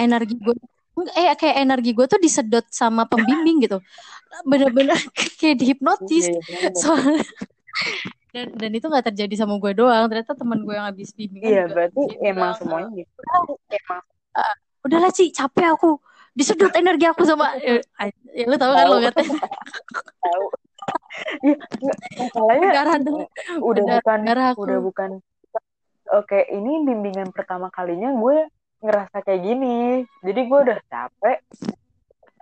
[0.00, 0.56] energi gue
[1.16, 3.78] eh kayak energi gue tuh disedot sama pembimbing gitu.
[4.44, 4.96] Bener-bener
[5.40, 6.28] kayak dihipnotis.
[6.76, 7.24] Soalnya
[8.32, 10.04] dan dan itu nggak terjadi sama gue doang.
[10.08, 13.20] Ternyata teman gue yang habis bimbingan iya berarti emang semuanya gitu.
[13.72, 14.00] Emang
[14.36, 16.00] uh, udahlah sih capek aku.
[16.32, 17.80] Disedot energi aku sama ya,
[18.32, 19.36] ya lu tahu kan lo katanya.
[20.24, 20.44] Tahu.
[21.44, 21.54] Ya,
[22.18, 22.96] masalahnya darah,
[23.60, 24.64] udah bukan darah aku.
[24.64, 25.10] udah bukan
[26.12, 28.48] oke ini bimbingan pertama kalinya gue
[28.82, 30.02] ngerasa kayak gini.
[30.20, 31.38] Jadi gue udah capek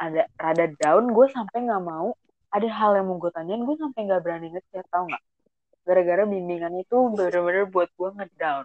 [0.00, 2.16] ada rada down gue sampai nggak mau.
[2.50, 5.22] Ada hal yang mau gue tanyain gue sampai nggak berani ngechat tau nggak?
[5.86, 8.64] Gara-gara bimbingan itu bener-bener buat gue ngedown.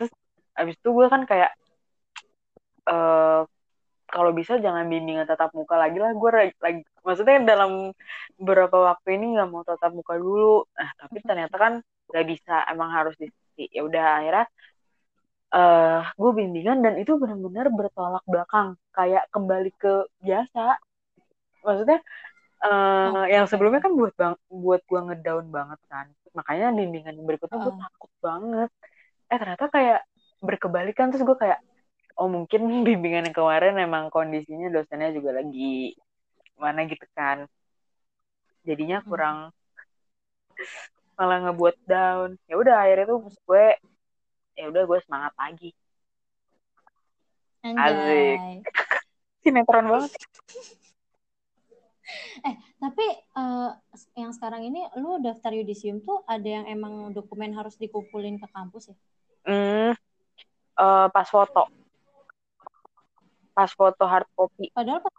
[0.00, 0.10] Terus
[0.58, 1.52] abis itu gue kan kayak
[2.90, 3.46] uh,
[4.08, 6.10] kalau bisa jangan bimbingan tatap muka lagi lah.
[6.16, 7.92] Gue lagi maksudnya dalam
[8.40, 10.64] beberapa waktu ini nggak mau tatap muka dulu.
[10.74, 11.72] Nah tapi ternyata kan
[12.10, 13.30] nggak bisa emang harus di
[13.70, 14.44] ya udah akhirnya
[15.54, 18.74] uh, gue bimbingan dan itu benar-benar bertolak belakang.
[18.90, 20.78] Kayak kembali ke biasa.
[21.64, 21.98] Maksudnya
[22.66, 26.06] uh, yang sebelumnya kan buat bang buat gue ngedown banget kan.
[26.34, 28.70] Makanya bimbingan berikutnya gue takut banget.
[29.30, 30.00] Eh ternyata kayak
[30.42, 31.14] berkebalikan.
[31.14, 31.62] Terus gue kayak
[32.18, 35.94] oh mungkin bimbingan yang kemarin emang kondisinya dosennya juga lagi
[36.58, 37.46] mana gitu kan.
[38.66, 39.06] Jadinya hmm.
[39.06, 39.38] kurang
[41.18, 42.34] malah ngebuat down.
[42.50, 43.66] Ya udah akhirnya tuh gue
[44.54, 45.70] ya udah gue semangat lagi
[47.64, 48.36] Anjay.
[48.36, 48.60] Asik.
[49.42, 50.12] Sinetron banget.
[52.44, 53.72] eh, tapi uh,
[54.12, 58.92] yang sekarang ini lu daftar yudisium tuh ada yang emang dokumen harus dikumpulin ke kampus
[58.92, 58.96] ya?
[59.48, 59.92] Hmm,
[60.76, 61.64] uh, pas foto.
[63.56, 64.68] Pas foto hard copy.
[64.76, 65.16] Padahal pas,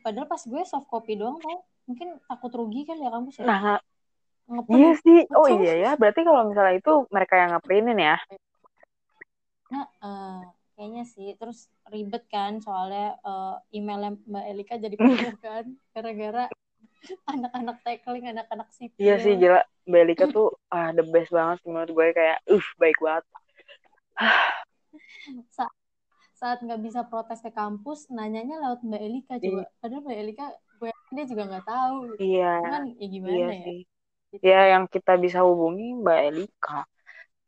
[0.00, 1.68] padahal pas gue soft copy doang tau.
[1.84, 3.44] Mungkin takut rugi kan ya kampus ya?
[3.44, 3.76] Nah,
[4.50, 5.18] Iya sih.
[5.30, 5.90] Oh iya ya.
[5.94, 8.16] Berarti kalau misalnya itu mereka yang ngeprintin ya?
[9.70, 10.42] Nah, uh,
[10.74, 11.38] kayaknya sih.
[11.38, 16.44] Terus ribet kan soalnya uh, emailnya Mbak Elika jadi penuh kan gara-gara
[17.30, 18.98] anak-anak tackling anak-anak sipil.
[18.98, 19.62] Iya sih gila.
[19.86, 22.06] Mbak Elika tuh ah the best banget menurut gue.
[22.10, 23.24] Kayak uh baik banget.
[25.56, 25.70] Sa
[26.40, 29.76] saat nggak bisa protes ke kampus nanyanya lewat Mbak Elika coba iya.
[29.78, 30.46] padahal Mbak Elika
[30.80, 31.96] gue dia juga nggak tahu.
[32.18, 32.52] Iya.
[32.64, 33.64] Cuman ya gimana iya ya?
[33.68, 33.80] sih.
[34.38, 36.86] Ya yang kita bisa hubungi Mbak Elika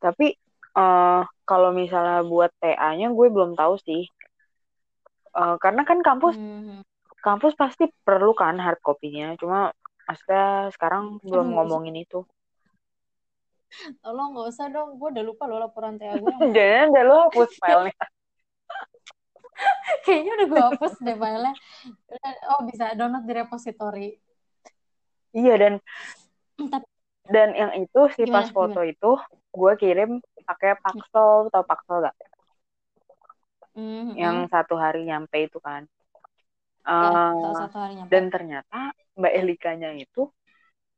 [0.02, 0.34] tapi
[0.74, 4.10] uh, kalau misalnya buat TA-nya gue belum tahu sih.
[5.32, 6.84] Uh, karena kan kampus hmm.
[7.24, 9.38] kampus pasti perlu kan hard copy-nya.
[9.38, 9.70] Cuma
[10.10, 12.26] maksudnya sekarang belum ngomongin itu.
[14.04, 16.34] Tolong nggak usah dong, gue udah lupa lo laporan TA gue.
[16.50, 18.02] Jangan udah lo hapus filenya.
[20.04, 21.54] Kayaknya udah gue hapus deh filenya.
[22.52, 24.08] Oh bisa download di repository.
[25.32, 25.74] Iya dan
[27.30, 28.92] dan yang itu si pas foto gimana?
[28.92, 29.10] itu
[29.54, 30.10] gue kirim
[30.42, 32.16] pakai Paxel atau Paxel gak?
[33.78, 34.18] Mm-hmm.
[34.18, 35.86] Yang satu hari nyampe itu kan.
[36.82, 38.10] Uh, satu hari nyampe.
[38.10, 40.28] Dan ternyata Mbak Elikanya itu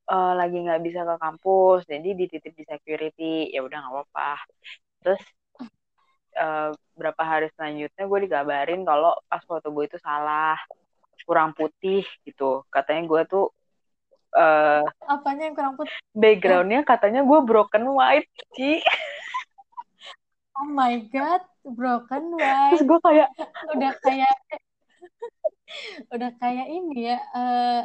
[0.09, 3.35] uh, lagi nggak bisa ke kampus, jadi dititip di security.
[3.53, 4.33] Ya udah nggak apa-apa.
[5.05, 5.23] Terus
[6.41, 10.57] uh, berapa hari selanjutnya gue dikabarin kalau pas foto gue itu salah,
[11.29, 12.65] kurang putih gitu.
[12.73, 13.45] Katanya gue tuh
[14.35, 18.83] uh, apanya yang kurang putih backgroundnya katanya gue broken white Ci.
[20.55, 22.79] Oh my god broken white.
[22.79, 23.29] Terus gue kayak
[23.75, 24.37] udah kayak
[26.15, 27.81] udah kayak ini ya uh,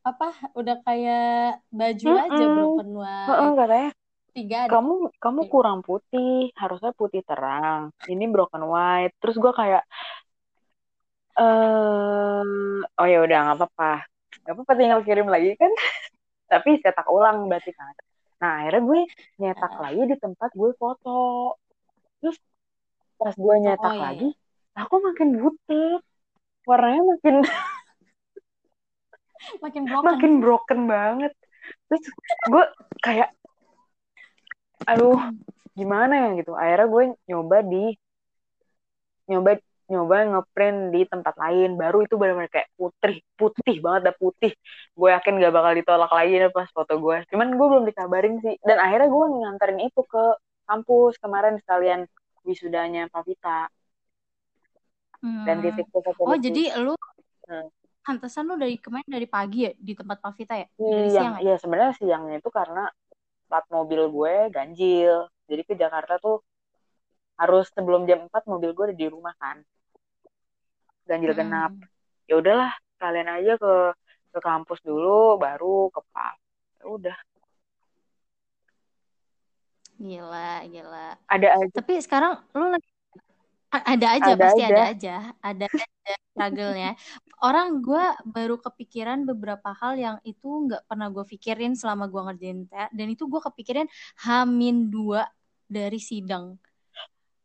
[0.00, 2.24] apa udah kayak baju mm -mm.
[2.28, 3.28] aja broken white.
[3.28, 3.90] Mm -mm, katanya
[4.30, 4.70] tiga ada.
[4.78, 7.92] kamu kamu kurang putih harusnya putih terang.
[8.04, 9.14] Ini broken white.
[9.20, 9.82] Terus gue kayak
[11.40, 13.92] eh uh, oh ya udah nggak apa-apa.
[14.40, 15.70] Gak apa-apa tinggal kirim lagi kan
[16.50, 17.94] tapi cetak ulang berarti kan.
[18.42, 19.00] Nah akhirnya gue
[19.38, 21.54] nyetak lagi di tempat gue foto.
[22.18, 22.34] Terus
[23.14, 24.02] pas gue nyetak oh, iya.
[24.10, 24.28] lagi
[24.74, 26.02] aku makin butek.
[26.66, 27.36] Warnanya makin
[29.64, 30.08] makin broken.
[30.10, 31.32] makin broken banget.
[31.86, 32.04] Terus
[32.50, 32.64] gue
[33.06, 33.30] kayak
[34.90, 35.30] aduh
[35.78, 36.42] gimana ya?
[36.42, 36.58] gitu.
[36.58, 37.94] Akhirnya gue nyoba di
[39.30, 44.52] nyoba nyoba ngeprint di tempat lain baru itu benar-benar kayak putih putih banget dah putih
[44.94, 48.54] gue yakin gak bakal ditolak lagi deh pas foto gue cuman gue belum dikabarin sih
[48.62, 50.24] dan akhirnya gue nganterin itu ke
[50.70, 52.00] kampus kemarin sekalian
[52.46, 53.66] wisudanya Pavita
[55.18, 55.44] hmm.
[55.44, 56.94] dan titik foto oh jadi lu
[57.50, 57.68] hmm.
[58.00, 60.64] Hantesan lu dari kemarin dari pagi ya di tempat Pavita ya?
[60.72, 61.52] Dari siang, ya?
[61.52, 62.88] Iya sebenarnya siangnya itu karena
[63.44, 65.28] plat mobil gue ganjil.
[65.44, 66.40] Jadi ke Jakarta tuh
[67.40, 69.64] harus sebelum jam 4 mobil gue udah di rumah kan
[71.10, 71.40] ganjil hmm.
[71.42, 71.72] genap.
[72.30, 72.70] Ya udahlah
[73.02, 73.74] kalian aja ke
[74.30, 76.36] ke kampus dulu baru ke PAP
[76.78, 77.18] ya udah.
[79.98, 81.08] Gila gila.
[81.26, 81.74] Ada aja.
[81.82, 82.88] Tapi sekarang lu lagi
[83.70, 84.70] ada aja ada pasti aja.
[84.70, 85.16] ada aja.
[85.42, 86.90] ada aja struggle-nya.
[87.44, 92.64] Orang gue baru kepikiran beberapa hal yang itu nggak pernah gue pikirin selama gue ngerjain
[92.66, 93.86] TA dan itu gue kepikiran
[94.24, 95.28] hamin dua
[95.68, 96.56] dari sidang.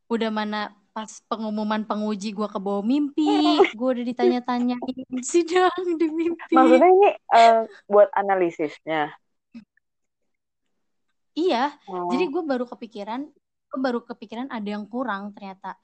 [0.08, 3.27] Udah mana pas pengumuman penguji gue ke bawah mimpi
[3.75, 4.79] gue udah ditanya-tanyain
[5.27, 6.55] sidang di mimpi.
[6.55, 9.12] Maksudnya ini uh, buat analisisnya?
[11.36, 12.08] Iya oh.
[12.15, 13.27] jadi gue baru kepikiran
[13.75, 15.75] gue baru kepikiran ada yang kurang ternyata.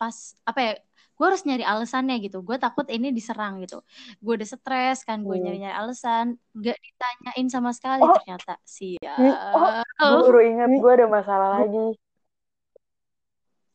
[0.00, 0.16] Pas
[0.48, 2.40] apa ya gue harus nyari alasannya gitu.
[2.40, 3.84] Gue takut ini diserang gitu.
[4.24, 5.44] Gue udah stres kan gue hmm.
[5.44, 8.16] nyari nyari alasan gak ditanyain sama sekali oh.
[8.16, 8.56] ternyata.
[8.64, 12.00] Sih oh, gue baru ingat gue ada masalah lagi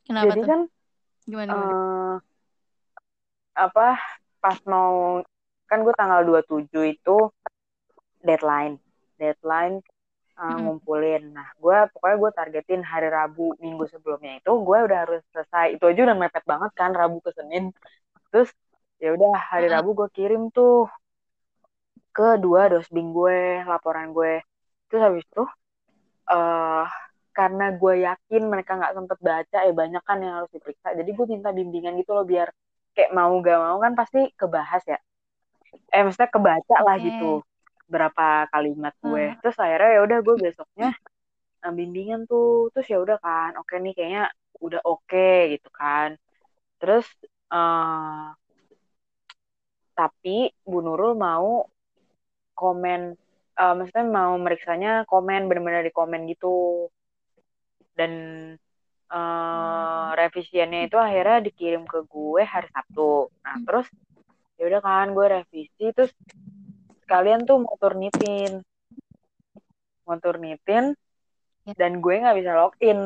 [0.03, 0.47] Kenapa Jadi tuh?
[0.47, 0.61] kan
[1.23, 1.73] gimana, gimana?
[1.73, 2.15] Uh,
[3.53, 3.87] apa
[4.43, 5.23] pas mau
[5.69, 7.17] kan gue tanggal 27 itu
[8.21, 8.75] deadline.
[9.17, 9.79] Deadline
[10.37, 10.59] uh, hmm.
[10.67, 11.23] ngumpulin.
[11.33, 15.77] Nah, gue pokoknya gue targetin hari Rabu minggu sebelumnya itu gue udah harus selesai.
[15.77, 17.71] Itu aja udah mepet banget kan Rabu ke Senin.
[18.29, 18.49] Terus
[18.99, 19.75] ya udah hari hmm.
[19.79, 20.89] Rabu gue kirim tuh
[22.13, 24.41] ke dua dosbing gue laporan gue.
[24.91, 25.43] Terus habis itu
[26.29, 26.85] uh,
[27.33, 30.93] karena gue yakin mereka nggak sempet baca ya banyak kan yang harus diperiksa.
[30.93, 32.47] Jadi gue minta bimbingan gitu loh biar
[32.93, 34.99] kayak mau gak mau kan pasti kebahas ya.
[35.89, 36.85] Eh maksudnya kebaca okay.
[36.85, 37.31] lah gitu
[37.89, 39.23] berapa kalimat gue.
[39.33, 39.37] Hmm.
[39.41, 40.89] terus akhirnya ya udah gue besoknya
[41.65, 42.69] uh, bimbingan tuh.
[42.77, 44.23] Terus ya udah kan oke okay nih kayaknya
[44.61, 46.15] udah oke okay, gitu kan.
[46.77, 47.09] Terus
[47.49, 48.31] uh,
[49.93, 51.65] tapi Bu Nurul mau
[52.53, 53.17] komen
[53.57, 56.87] uh, maksudnya mau meriksanya komen bener-bener di komen gitu
[57.93, 58.11] dan
[59.13, 63.29] uh, revisiannya itu akhirnya dikirim ke gue hari Sabtu.
[63.45, 63.87] Nah terus
[64.57, 66.11] ya udah kan gue revisi terus
[67.09, 68.63] kalian tuh mau turnitin
[70.03, 70.93] mau turnitin
[71.63, 71.73] ya.
[71.79, 72.99] dan gue nggak bisa login.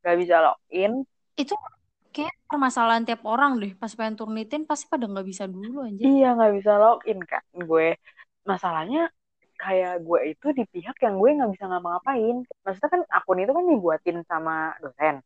[0.00, 0.92] Nggak bisa login.
[1.36, 1.54] Itu
[2.10, 3.72] kayak permasalahan tiap orang deh.
[3.74, 7.98] Pas pengen turnitin pasti pada nggak bisa dulu aja iya nggak bisa login kan gue.
[8.46, 9.10] Masalahnya
[9.60, 12.36] kayak gue itu di pihak yang gue nggak bisa ngapa-ngapain.
[12.64, 15.20] Maksudnya kan akun itu kan dibuatin sama dosen.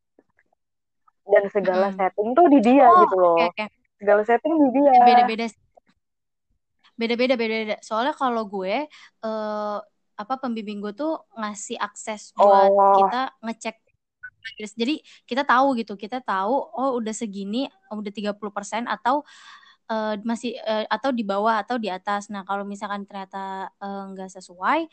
[1.24, 1.98] Dan segala Mm-mm.
[2.02, 3.36] setting tuh di dia Oh, gitu loh.
[3.38, 3.64] oke, oke.
[3.96, 4.92] segala setting di dia.
[5.06, 5.46] Beda-beda
[6.94, 7.76] beda-beda beda-beda.
[7.80, 8.86] Soalnya kalau gue
[9.24, 9.78] eh,
[10.14, 12.98] apa pembimbing gue tuh ngasih akses buat Oh.
[13.02, 13.76] kita ngecek
[14.76, 15.96] jadi kita tahu gitu.
[15.96, 19.24] Kita tahu oh udah segini udah 30% atau
[19.90, 22.32] eh, masih eh, atau di bawah atau di atas.
[22.32, 24.88] Nah kalau misalkan ternyata eh, nggak sesuai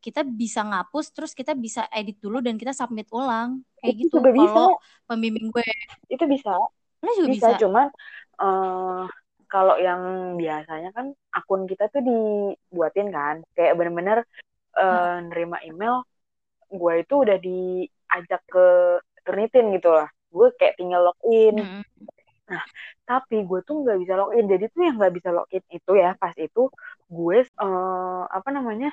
[0.00, 3.60] kita bisa ngapus terus kita bisa edit dulu dan kita submit ulang.
[3.80, 4.14] Kayak Itu gitu.
[4.16, 4.48] juga bisa.
[4.56, 4.72] kalau
[5.04, 5.68] pembimbing gue.
[6.08, 6.56] Itu bisa.
[7.00, 7.86] Lu juga bisa, bisa, cuman
[8.40, 9.04] eh
[9.50, 13.44] kalau yang biasanya kan akun kita tuh dibuatin kan.
[13.52, 14.18] Kayak bener-bener
[14.80, 16.00] eh, nerima email
[16.70, 18.66] gue itu udah diajak ke
[19.26, 21.82] Turnitin gitu lah gue kayak tinggal login
[22.50, 22.66] Mm-mm.
[23.06, 24.46] tapi gue tuh nggak bisa login.
[24.50, 26.62] Jadi tuh yang nggak bisa login itu ya pas itu
[27.10, 28.90] gue eh, apa namanya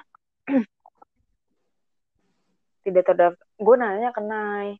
[2.85, 3.45] tidak terdaftar.
[3.57, 4.77] Gue nanya ke Nay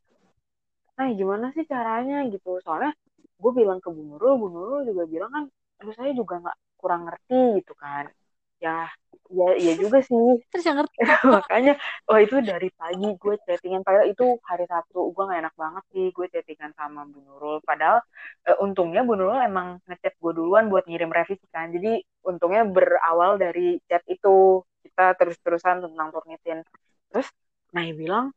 [0.98, 2.26] Nay gimana sih caranya?
[2.30, 2.62] Gitu.
[2.66, 2.94] Soalnya
[3.42, 5.44] gue bilang ke Bu Nurul Bu Nurul juga bilang kan
[5.78, 8.10] terus saya juga nggak kurang ngerti gitu kan
[8.58, 8.89] ya
[9.28, 10.17] ya ya juga sih.
[10.52, 10.98] Terus yang ngerti.
[11.36, 11.74] Makanya
[12.08, 13.84] oh itu dari pagi gue chattingan.
[13.84, 17.58] Padahal itu hari Sabtu gue gak enak banget sih gue chattingan sama Bu Nurul.
[17.63, 18.00] Padahal
[18.48, 21.72] eh, untungnya Bu Nurul emang ngechat gue duluan buat ngirim revisi kan.
[21.76, 24.63] Jadi untungnya berawal dari chat itu.
[24.84, 26.63] Kita terus-terusan tentang turnitin.
[27.12, 27.28] Terus
[27.76, 28.32] Nay bilang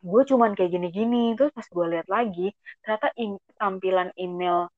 [0.00, 1.32] gue cuman kayak gini-gini.
[1.36, 2.52] Terus pas gue lihat lagi
[2.84, 4.68] ternyata im- tampilan email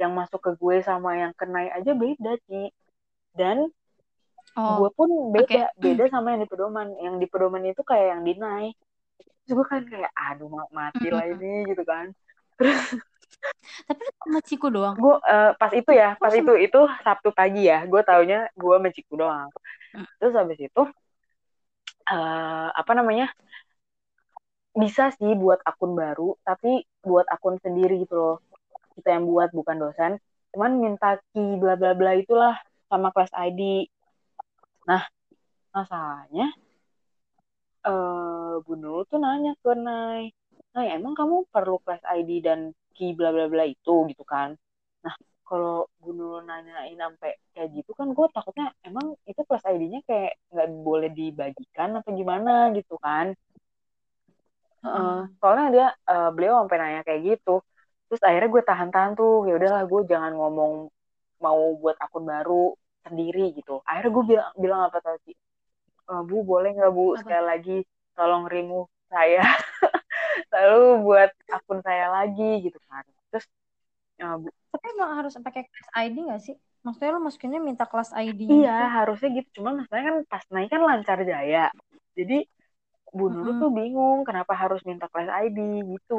[0.00, 2.68] yang masuk ke gue sama yang ke Nay aja beda Ci.
[3.30, 3.72] Dan
[4.56, 5.78] oh gue pun beda oke.
[5.78, 6.88] beda sama yang di pedoman.
[6.98, 8.68] Yang di pedoman itu kayak yang dinai
[9.44, 12.14] terus gue kan kayak aduh ma- mati lah ini gitu kan.
[13.88, 14.94] Tapi lu sama Ciku doang?
[14.94, 17.82] Gue eh, pas itu ya pas itu itu Sabtu pagi ya.
[17.88, 19.50] Gue taunya gue sama Ciku doang.
[19.90, 20.06] Hmm.
[20.22, 20.82] terus habis itu
[22.10, 23.26] eh apa namanya
[24.70, 28.36] bisa sih buat akun baru tapi buat akun sendiri gitu loh.
[28.94, 30.12] Kita yang buat bukan dosen.
[30.54, 32.54] Cuman minta key bla bla bla itulah
[32.90, 33.86] sama kelas ID
[34.90, 35.04] nah
[35.74, 36.46] masalahnya
[37.88, 40.22] eh Bu Nurul tuh nanya ke Nay
[40.74, 42.60] Nay emang kamu perlu kelas ID dan
[42.96, 43.90] key bla bla bla itu?
[44.10, 44.48] Gitu kan.
[45.04, 45.14] Nah
[45.48, 50.32] kalau Bu Nurul nanyain sampai kayak gitu kan gue takutnya emang itu kelas ID-nya kayak
[50.52, 53.26] nggak boleh dibagikan atau gimana gitu kan.
[54.84, 57.50] Heeh, soalnya dia eh, beliau sampai nanya kayak gitu.
[58.08, 60.72] Terus akhirnya gue tahan-tahan tuh ya udahlah gue jangan ngomong
[61.44, 62.76] mau buat akun baru
[63.06, 63.72] sendiri gitu.
[63.88, 65.30] Akhirnya gue bilang bilang apa tadi
[66.10, 67.04] "Eh, bu boleh nggak bu?
[67.14, 67.22] Apa?
[67.22, 67.72] sekali lagi
[68.16, 69.42] tolong remove saya.
[70.54, 73.04] Lalu buat akun saya lagi gitu kan.
[73.30, 73.46] Terus
[74.22, 76.54] eh, bu- Tapi emang harus pakai kelas ID gak sih?
[76.84, 79.48] Maksudnya lo masukinnya minta kelas ID iya harusnya gitu.
[79.58, 81.58] Cuman masalahnya kan pas naik kan lancar jaya.
[82.18, 82.34] Jadi
[83.16, 83.60] Bu Nurul Mm-mm.
[83.62, 85.58] tuh bingung kenapa harus minta kelas ID
[85.94, 86.14] gitu.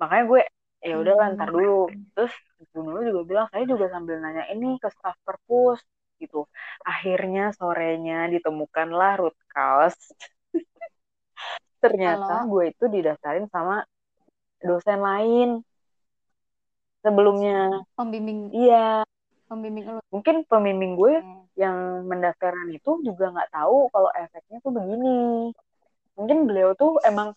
[0.00, 0.42] Makanya gue
[0.82, 1.86] ya udah lah ntar dulu.
[2.18, 2.34] Terus
[2.74, 5.78] Bu Nurul juga bilang saya juga sambil nanya ini ke staff perpus
[6.18, 6.46] gitu.
[6.82, 9.98] Akhirnya sorenya ditemukanlah root cause.
[11.82, 13.86] Ternyata gue itu didaftarin sama
[14.62, 15.48] dosen lain.
[17.02, 17.86] Sebelumnya.
[17.94, 19.02] Pembimbing iya.
[19.50, 20.00] Pembimbing lo.
[20.08, 21.20] mungkin pembimbing gue
[21.60, 25.52] yang mendaftaran itu juga nggak tahu kalau efeknya tuh begini.
[26.16, 27.36] Mungkin beliau tuh emang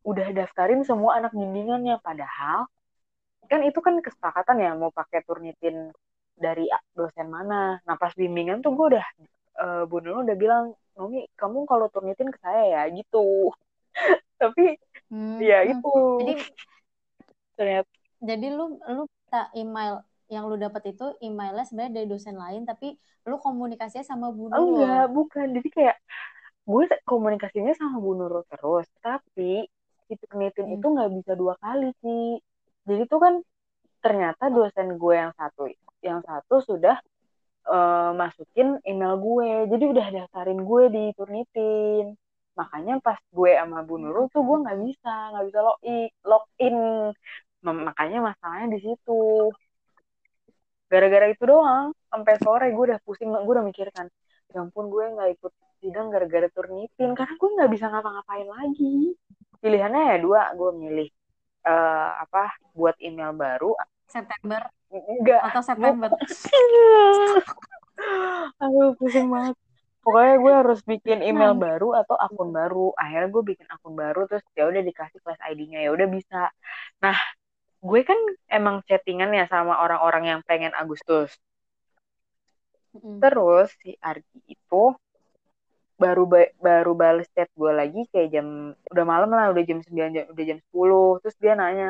[0.00, 2.64] udah daftarin semua anak bimbingannya padahal
[3.50, 5.76] kan itu kan kesepakatan ya mau pakai turnitin
[6.44, 6.64] dari
[6.96, 7.54] dosen mana.
[7.86, 9.06] Nah pas bimbingan tuh gue udah
[9.62, 10.64] eh, Bu Nurul udah bilang
[10.98, 13.50] Nomi kamu kalau turnitin ke saya ya gitu.
[14.40, 14.62] Tapi
[15.10, 15.88] Hmm, ya itu.
[16.18, 16.32] Jadi
[17.56, 17.90] ternyata.
[18.28, 18.64] Jadi lu
[18.96, 19.94] lu minta email
[20.34, 22.86] yang lu dapat itu emailnya sebenarnya dari dosen lain tapi
[23.28, 24.70] lu komunikasinya sama Bu Nurul.
[24.76, 25.46] enggak bukan.
[25.56, 25.96] Jadi kayak
[26.70, 29.66] gue komunikasinya sama Bu Nurul terus tapi
[30.06, 30.74] si turnitin Hmm.
[30.76, 32.22] itu nggak bisa dua kali sih
[32.88, 33.34] jadi tuh kan
[34.04, 35.62] ternyata dosen gue yang satu
[36.00, 36.96] yang satu sudah
[37.68, 39.50] eh, masukin email gue.
[39.72, 42.16] Jadi udah daftarin gue di turnitin.
[42.58, 46.76] Makanya pas gue sama Bu Nurul tuh gue nggak bisa nggak bisa login login.
[47.64, 49.52] Makanya masalahnya di situ.
[50.90, 54.06] Gara-gara itu doang sampai sore gue udah pusing gue udah mikirkan
[54.50, 59.14] ya ampun gue nggak ikut sidang gara-gara turnitin karena gue nggak bisa ngapa-ngapain lagi.
[59.62, 61.08] Pilihannya ya dua gue milih
[61.66, 63.74] eh, apa buat email baru.
[64.10, 64.66] September?
[64.90, 65.40] Enggak.
[65.50, 66.10] Atau September.
[68.62, 69.56] aduh pusing banget.
[70.00, 72.96] Pokoknya gue harus bikin email nah, baru atau akun baru.
[72.96, 76.48] Akhirnya gue bikin akun baru terus ya udah dikasih class ID-nya ya udah bisa.
[77.04, 77.16] Nah
[77.80, 78.16] gue kan
[78.48, 81.36] emang chattingan ya sama orang-orang yang pengen Agustus.
[82.90, 83.22] Mm.
[83.22, 84.82] terus si Argi itu
[86.00, 90.16] baru ba baru balas chat gue lagi kayak jam udah malam lah udah jam 9
[90.16, 91.88] jam, udah jam 10 terus dia nanya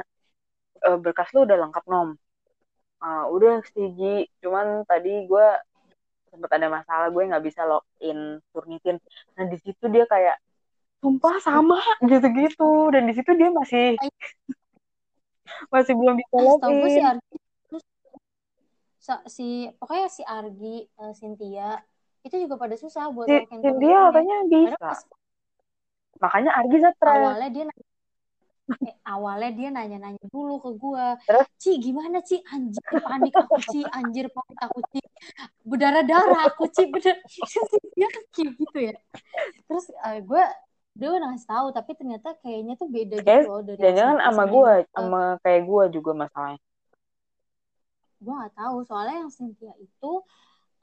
[0.82, 2.18] e, berkas lu udah lengkap nom?
[3.00, 5.46] Uh, udah sih cuman tadi gue
[6.28, 9.00] sempat ada masalah gue nggak bisa login turnitin.
[9.38, 10.36] Nah di situ dia kayak
[11.00, 11.80] sumpah sama
[12.10, 12.92] gitu-gitu.
[12.92, 13.96] Dan di situ dia masih
[15.74, 17.36] masih belum bisa login si Argi
[19.26, 19.48] si
[19.80, 21.82] pokoknya si Argi uh, Cynthia
[22.20, 24.76] itu juga pada susah buat si, login Cynthia katanya bisa.
[24.76, 25.00] Pas,
[26.20, 27.16] makanya Argi stres.
[27.16, 27.64] awalnya dia
[28.86, 31.06] eh, awalnya dia nanya-nanya dulu ke gue
[31.58, 32.38] Ci gimana Ci?
[32.52, 33.80] Anjir panik aku Ci.
[33.88, 35.00] Anjir panik aku Ci.
[35.64, 36.86] Berdarah-darah aku Ci.
[36.92, 37.16] Bener.
[37.96, 38.96] Dia kan kayak gitu ya.
[39.66, 40.44] Terus uh, eh, gue
[40.90, 44.72] dia udah ngasih tahu tapi ternyata kayaknya tuh beda gitu loh dari jangan sama gue
[44.90, 46.60] sama kayak gue juga masalahnya.
[48.20, 50.12] Gue gak tahu soalnya yang Cynthia itu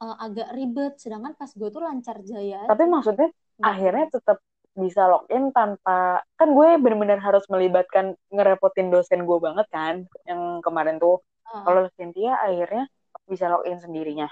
[0.02, 0.98] uh, agak ribet.
[1.02, 3.30] Sedangkan pas gue tuh lancar jaya tapi maksudnya
[3.62, 4.38] akhirnya tetap
[4.78, 11.02] bisa login tanpa kan gue bener-bener harus melibatkan ngerepotin dosen gue banget kan yang kemarin
[11.02, 11.18] tuh.
[11.48, 11.64] Uh.
[11.64, 12.92] kalau Cynthia akhirnya
[13.26, 14.28] bisa login sendirinya.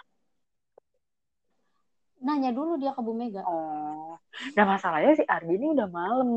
[2.22, 3.42] Nanya dulu dia ke Bu Mega.
[3.46, 4.18] Oh.
[4.56, 6.30] Nah masalahnya si Ardi ini udah malam.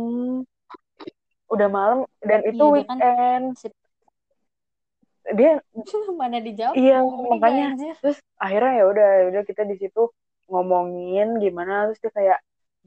[1.48, 3.56] Udah malam dan itu iya, weekend
[5.34, 5.52] dia,
[6.20, 6.74] mana dijawab?
[6.76, 7.90] Iya makanya aja.
[8.00, 10.02] terus akhirnya ya udah ya udah kita di situ
[10.48, 12.38] ngomongin gimana terus dia kayak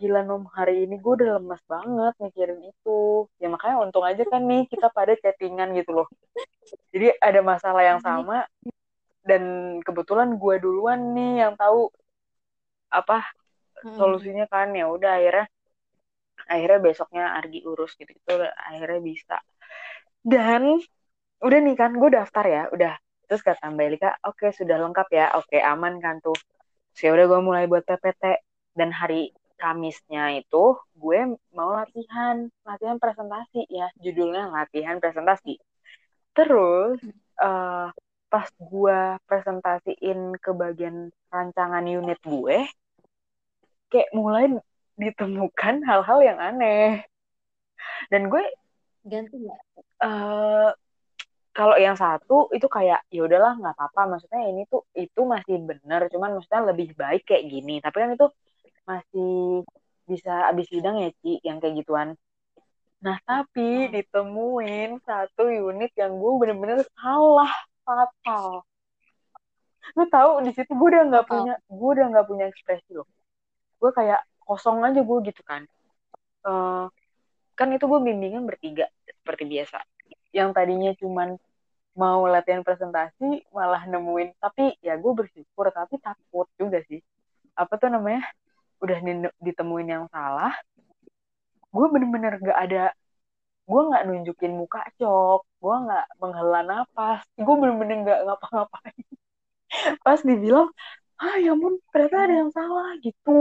[0.01, 3.29] gila nom hari ini gue udah lemas banget mikirin itu.
[3.37, 6.07] Ya makanya untung aja kan nih kita pada chattingan gitu loh.
[6.89, 8.49] Jadi ada masalah yang sama
[9.21, 11.93] dan kebetulan gue duluan nih yang tahu
[12.89, 13.29] apa
[13.93, 14.73] solusinya kan.
[14.73, 15.45] Ya udah akhirnya
[16.49, 19.37] akhirnya besoknya Argi urus gitu itu akhirnya bisa.
[20.25, 20.81] Dan
[21.41, 22.93] udah nih kan gue daftar ya udah
[23.25, 26.37] terus kata Mbak Elika oke okay, sudah lengkap ya oke okay, aman kan tuh
[26.99, 28.23] ya udah gue mulai buat PPT
[28.75, 35.61] dan hari Kamisnya itu gue mau latihan, latihan presentasi ya, judulnya latihan presentasi.
[36.33, 36.97] Terus
[37.37, 37.93] uh,
[38.25, 42.65] pas gue presentasiin ke bagian rancangan unit gue,
[43.93, 44.49] kayak mulai
[44.97, 47.05] ditemukan hal-hal yang aneh.
[48.09, 48.41] Dan gue
[49.05, 49.57] ganti ya.
[50.01, 50.73] Uh,
[51.51, 54.01] kalau yang satu itu kayak ya udahlah nggak apa-apa.
[54.17, 57.83] Maksudnya ini tuh itu masih bener cuman maksudnya lebih baik kayak gini.
[57.83, 58.27] Tapi kan itu
[58.87, 59.31] masih
[60.07, 62.09] bisa abis sidang ya Ci yang kayak gituan.
[63.03, 63.91] Nah tapi hmm.
[63.95, 67.51] ditemuin satu unit yang gue bener-bener salah
[67.83, 68.63] fatal.
[69.99, 73.07] Lu tahu di situ gue udah nggak punya gue udah nggak punya ekspresi loh.
[73.75, 75.67] Gue kayak kosong aja gue gitu kan.
[76.47, 76.87] Uh,
[77.59, 79.83] kan itu gue bimbingan bertiga seperti biasa
[80.31, 81.35] yang tadinya cuman
[81.95, 84.35] mau latihan presentasi malah nemuin.
[84.39, 86.99] Tapi ya gue bersyukur tapi takut juga sih.
[87.55, 88.23] Apa tuh namanya?
[88.83, 88.97] Udah
[89.43, 90.55] ditemuin yang salah.
[91.71, 92.83] Gue bener-bener gak ada
[93.69, 95.41] gue nggak nunjukin muka cok.
[95.61, 97.21] Gue nggak menghela nafas.
[97.39, 99.05] Gue bener-bener nggak ngapa-ngapain.
[100.05, 100.67] Pas dibilang
[101.21, 103.39] ah ya ampun ternyata ada yang salah gitu.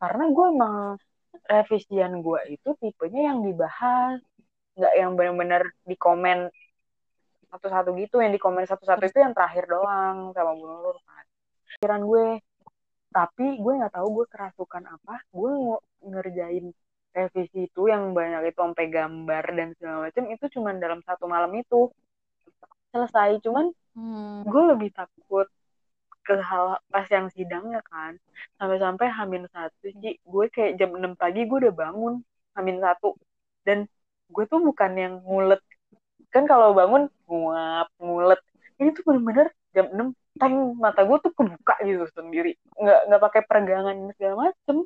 [0.00, 0.76] Karena gue emang
[1.50, 4.18] revisian gue itu tipenya yang dibahas
[4.78, 6.48] nggak yang bener-bener di komen
[7.50, 11.24] satu-satu gitu yang di komen satu-satu itu yang terakhir doang sama Bu Nurul kan.
[11.78, 12.26] Pikiran gue
[13.10, 15.50] tapi gue nggak tahu gue kerasukan apa gue
[16.06, 16.70] ngerjain
[17.10, 21.50] revisi itu yang banyak itu sampai gambar dan segala macam itu cuman dalam satu malam
[21.58, 21.90] itu.
[22.94, 24.46] Selesai cuman hmm.
[24.46, 25.46] gue lebih takut
[26.22, 28.14] ke hal pas yang sidangnya kan.
[28.62, 32.22] Sampai-sampai hamin satu sih gue kayak jam 6 pagi gue udah bangun
[32.54, 33.18] hamin satu.
[33.66, 33.90] Dan
[34.30, 35.60] gue tuh bukan yang ngulet.
[36.30, 38.40] Kan kalau bangun nguap ngulet.
[38.80, 42.56] Ini tuh bener-bener jam 6 teng mata gue tuh kebuka gitu sendiri.
[42.78, 44.76] Nggak nggak pakai peregangan segala macem.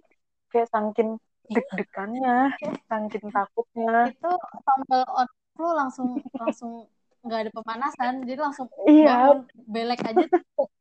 [0.51, 1.09] Kayak sangkin
[1.53, 2.57] deg-degannya
[2.89, 4.09] sangkin takutnya.
[4.11, 4.31] Itu
[4.65, 6.91] tombol on lu langsung langsung
[7.25, 8.15] nggak ada pemanasan.
[8.27, 9.31] Jadi langsung iya.
[9.31, 9.39] bangun
[9.69, 10.27] belek aja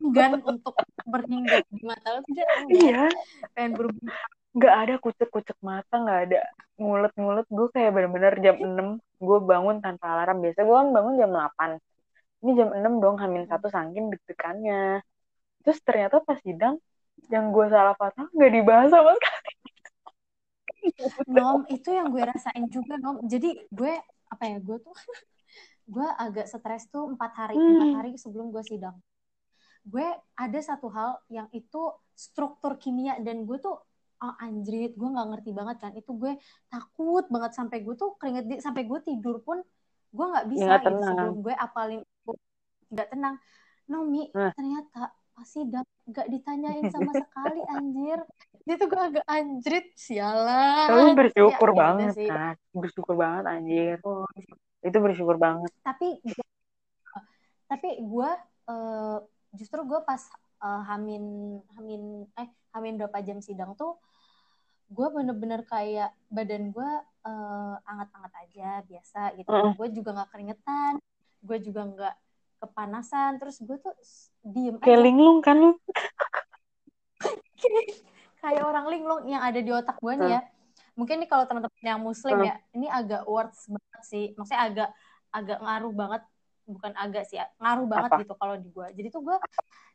[0.02, 0.76] enggan untuk
[1.08, 2.22] berhinggap di mata lu.
[2.28, 3.06] Tidak iya.
[3.54, 4.16] Pengen berubah
[4.54, 6.42] nggak ada kucek-kucek mata nggak ada.
[6.78, 10.42] Ngulet-ngulet gue kayak bener-bener jam 6 gue bangun tanpa alarm.
[10.46, 11.82] Biasa gue kan bangun jam 8
[12.44, 15.00] ini jam 6 dong hamil satu sangkin deg-degannya.
[15.64, 16.76] Terus ternyata pas sidang
[17.32, 19.54] yang gue salah fatal nggak dibahas sama sekali.
[21.32, 23.24] Nom itu yang gue rasain juga nom.
[23.24, 23.94] Jadi gue
[24.28, 24.92] apa ya gue tuh
[25.94, 27.98] gue agak stres tuh empat hari empat hmm.
[27.98, 29.00] hari sebelum gue sidang.
[29.88, 33.80] Gue ada satu hal yang itu struktur kimia dan gue tuh
[34.24, 36.32] oh, anjrit gue nggak ngerti banget kan itu gue
[36.72, 39.60] takut banget sampai gue tuh keringet di, sampai gue tidur pun
[40.10, 41.06] gue nggak bisa Nggak gitu tenang.
[41.12, 42.02] sebelum gue apalin
[42.88, 43.36] nggak tenang
[43.84, 44.52] Nomi Nah.
[44.56, 48.20] ternyata pasti nggak ditanyain sama sekali anjir
[48.64, 52.30] itu gue agak anjrit sialan Tapi bersyukur Ya, ya banget sih.
[52.32, 52.56] kan.
[52.72, 53.98] Bersyukur banget anjir.
[54.08, 54.24] Oh,
[54.80, 55.68] Itu bersyukur banget.
[55.84, 56.22] tapi
[57.68, 58.30] tapi gue
[58.70, 59.18] eh,
[59.58, 60.22] justru gue pas
[60.64, 61.24] eh, hamin
[61.76, 62.02] hamin
[62.38, 63.98] eh hamin berapa jam sidang tuh
[64.94, 66.90] gue bener-bener kayak badan gue
[67.26, 69.50] eh, anget-anget aja biasa gitu.
[69.50, 69.74] Mm.
[69.74, 70.94] gue juga nggak keringetan
[71.44, 72.16] gue juga nggak
[72.64, 73.32] kepanasan.
[73.42, 73.94] Terus gue tuh
[74.42, 75.06] diem Kayak aja.
[75.06, 75.72] linglung kan lu.
[78.44, 80.42] kayak orang linglung yang ada di otak gue nih ya.
[80.94, 84.26] Mungkin nih kalau teman-teman yang muslim ya ini agak words banget sih.
[84.38, 84.90] Maksudnya agak
[85.34, 86.22] agak ngaruh banget.
[86.64, 88.20] Bukan agak sih ngaruh banget Apa?
[88.24, 89.36] gitu kalau di gue jadi tuh gue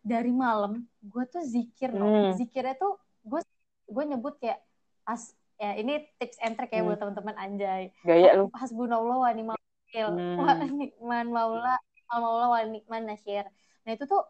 [0.05, 2.37] dari malam gue tuh zikir Hmm.
[2.37, 3.41] zikirnya tuh gue
[3.89, 4.61] gue nyebut kayak
[5.09, 6.93] as ya ini tips and trick ya Hmm.
[6.93, 8.53] buat teman-teman anjay Gaya lu.
[8.53, 10.37] hasbunallah wa ni'mal wakil Hmm.
[10.39, 11.75] wa ni'man maula
[12.07, 13.49] maula wa ni'man nasyir
[13.83, 14.23] nah itu tuh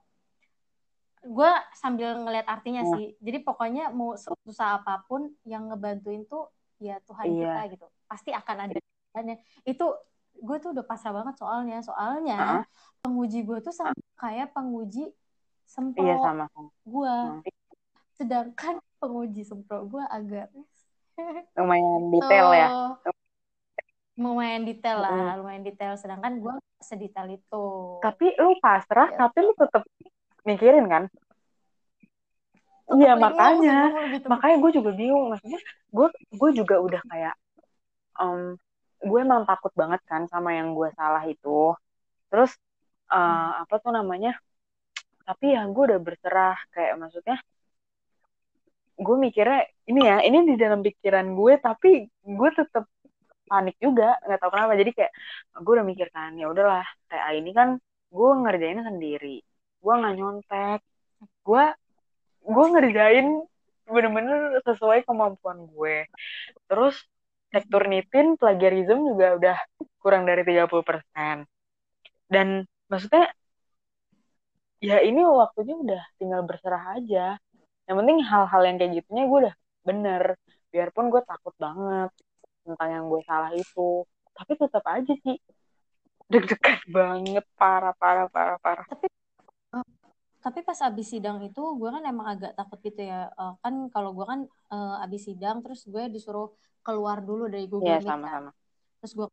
[1.20, 2.94] gue sambil ngeliat artinya Hmm.
[2.94, 6.46] sih jadi pokoknya mau susah apa pun yang ngebantuin tuh
[6.78, 7.42] ya Tuhan Iya.
[7.44, 9.86] kita gitu pasti akan ada jalannya itu
[10.38, 12.64] gue tuh udah pasrah banget soalnya soalnya Heeh.
[13.02, 15.10] penguji gue tuh sama kayak penguji
[15.66, 16.46] sempro Iya sama
[16.86, 17.42] gue Hmm.
[18.14, 20.50] sedangkan penguji sempro gue agak
[21.58, 22.68] Lumayan detail ya.
[24.18, 25.38] Lumayan detail lah Mm.
[25.42, 27.64] lumayan detail sedangkan gue sedetail itu
[28.02, 29.26] Tapi lu pasrah, Ya.
[29.26, 29.82] tapi lu tetap
[30.46, 31.04] mikirin kan?
[32.88, 34.26] Iya makanya, tepatnya.
[34.32, 35.26] makanya gue juga bingung.
[35.34, 35.60] Maksudnya,
[35.92, 36.06] gue
[36.40, 37.34] gue juga udah kayak,
[38.22, 38.56] em,
[39.04, 41.76] gue emang takut banget kan sama yang gue salah itu.
[42.32, 42.50] Terus
[43.12, 44.34] eh, apa tuh namanya?
[45.28, 47.36] Tapi ya gue udah berserah kayak maksudnya,
[48.98, 52.84] gue mikirnya ini ya, ini di dalam pikiran gue, tapi gue tetap
[53.48, 54.74] panik juga, nggak tahu kenapa.
[54.76, 55.12] Jadi kayak
[55.64, 57.68] gue udah mikir kan, ya udahlah, kayak ini kan
[58.12, 59.36] gue ngerjainnya sendiri,
[59.82, 60.80] gue nggak nyontek,
[61.46, 61.64] gue
[62.48, 63.26] gue ngerjain
[63.88, 65.96] bener-bener sesuai kemampuan gue.
[66.68, 66.94] Terus
[67.48, 69.56] sektor nitin plagiarism juga udah
[70.02, 71.48] kurang dari 30%.
[72.28, 73.32] Dan maksudnya
[74.78, 77.40] ya ini waktunya udah tinggal berserah aja.
[77.88, 79.54] Yang penting hal-hal yang kayak gitunya gue udah
[79.88, 80.22] bener.
[80.68, 82.10] Biarpun gue takut banget
[82.62, 84.04] tentang yang gue salah itu.
[84.36, 85.36] Tapi tetap aja sih
[86.28, 88.86] deg-degan banget parah parah parah parah.
[90.38, 94.14] tapi pas abis sidang itu gue kan emang agak takut gitu ya Eh, kan kalau
[94.16, 94.40] gue kan
[94.72, 96.48] eh, abis sidang terus gue disuruh
[96.86, 98.50] keluar dulu dari Google Iya Meet kan sama-sama.
[99.02, 99.26] terus gue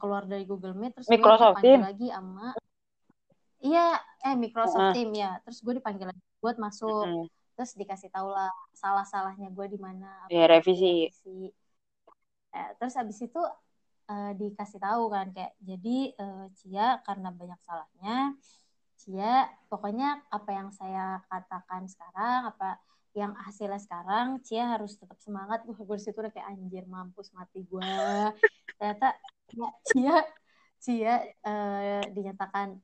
[0.00, 1.80] keluar, dari Google Meet terus Microsoft gue dipanggil Team.
[1.84, 2.46] lagi sama
[3.62, 3.86] iya
[4.26, 4.94] eh Microsoft Heeh.
[4.96, 7.26] Team ya terus gue dipanggil lagi buat masuk Mm-mm.
[7.62, 11.06] Terus dikasih tau lah salah salahnya gue di mana apa Ya revisi.
[11.06, 11.54] revisi.
[12.50, 13.38] Eh, terus abis itu
[14.10, 18.34] eh, dikasih tahu kan kayak jadi eh, Cia karena banyak salahnya
[18.98, 22.82] Cia pokoknya apa yang saya katakan sekarang apa
[23.14, 25.62] yang hasilnya sekarang Cia harus tetap semangat.
[25.62, 27.94] Gue gue situ udah kayak anjir mampus mati gue
[28.74, 29.14] ternyata
[29.54, 30.16] ya, Cia
[30.82, 31.14] Cia
[31.46, 32.74] eh, dinyatakan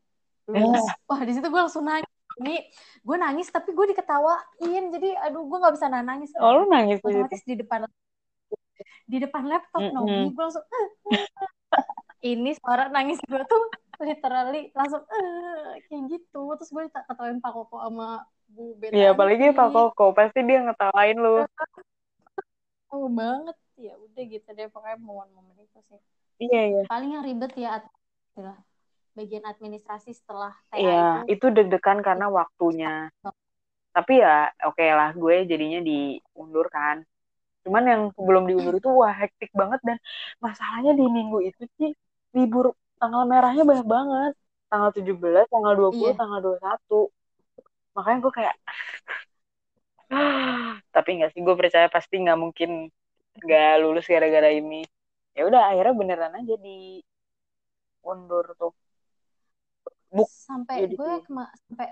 [0.46, 0.86] lulus.
[1.10, 2.07] Wah di situ gue langsung nangis
[2.38, 2.56] ini
[3.02, 4.84] gue nangis tapi gue diketawain.
[4.94, 6.30] Jadi aduh gue nggak bisa nangis.
[6.38, 7.86] Oh lu nangis otomatis di depan
[9.08, 9.94] di depan laptop Mm-mm.
[9.96, 10.66] Nomi gue langsung
[12.22, 13.62] ini suara nangis gue tuh
[14.02, 16.42] literally langsung eh kayak gitu.
[16.58, 21.18] Terus gue ketawain Pak Koko sama Bu Betanti Iya apalagi Pak Koko pasti dia ngetawain
[21.18, 21.42] lu.
[22.94, 23.56] oh banget.
[23.78, 26.00] Ya udah gitu deh pokoknya momen-momen itu sih.
[26.38, 26.82] Iya iya.
[26.86, 28.62] paling yang ribet ya adalah
[29.18, 33.10] bagian administrasi setelah TA Iya itu itu deg-degan karena waktunya.
[33.90, 37.02] Tapi ya oke lah gue jadinya diundur kan.
[37.66, 39.98] Cuman yang sebelum diundur itu wah hektik banget dan
[40.38, 41.90] masalahnya di minggu itu sih
[42.36, 44.32] libur tanggal merahnya banyak banget.
[44.68, 46.12] Tanggal 17, tanggal 20, Iya.
[46.20, 46.98] tanggal 21.
[47.96, 48.54] Makanya gue kayak
[50.94, 52.70] tapi nggak sih gue percaya pasti nggak mungkin
[53.42, 54.86] nggak lulus gara-gara ini.
[55.36, 57.02] Ya udah akhirnya beneran aja di
[58.02, 58.72] undur tuh.
[60.08, 61.88] Buk, sampai gue sampai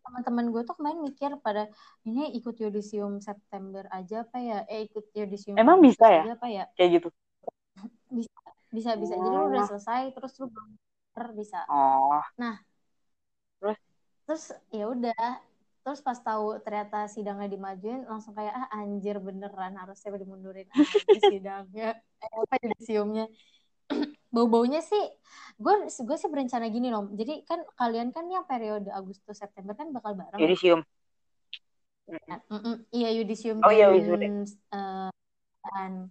[0.00, 1.68] teman-teman gue tuh kemarin mikir pada
[2.08, 4.58] ini ikut yudisium September aja apa ya?
[4.66, 6.22] Eh ikut yudisium Emang bisa ya?
[6.32, 6.64] apa ya?
[6.74, 7.08] Kayak gitu.
[8.16, 8.32] bisa
[8.72, 9.14] bisa bisa.
[9.14, 10.70] Jadi lu udah selesai terus lu belum
[11.36, 11.60] bisa.
[11.68, 12.24] Oh,
[14.24, 14.44] terus?
[14.72, 15.24] ya udah.
[15.80, 21.96] Terus pas tahu ternyata sidangnya dimajuin langsung kayak ah anjir beneran harusnya dimundurin aja sidangnya.
[22.20, 23.24] Eh, apa yudisiumnya
[24.30, 25.02] bau-baunya sih
[25.60, 29.90] gue gue sih berencana gini loh jadi kan kalian kan yang periode Agustus September kan
[29.92, 30.40] bakal bareng.
[30.40, 30.80] Yudisium.
[32.90, 34.26] Iya Yudisium oh iya wisuda.
[34.26, 35.10] eh,
[35.62, 36.10] dan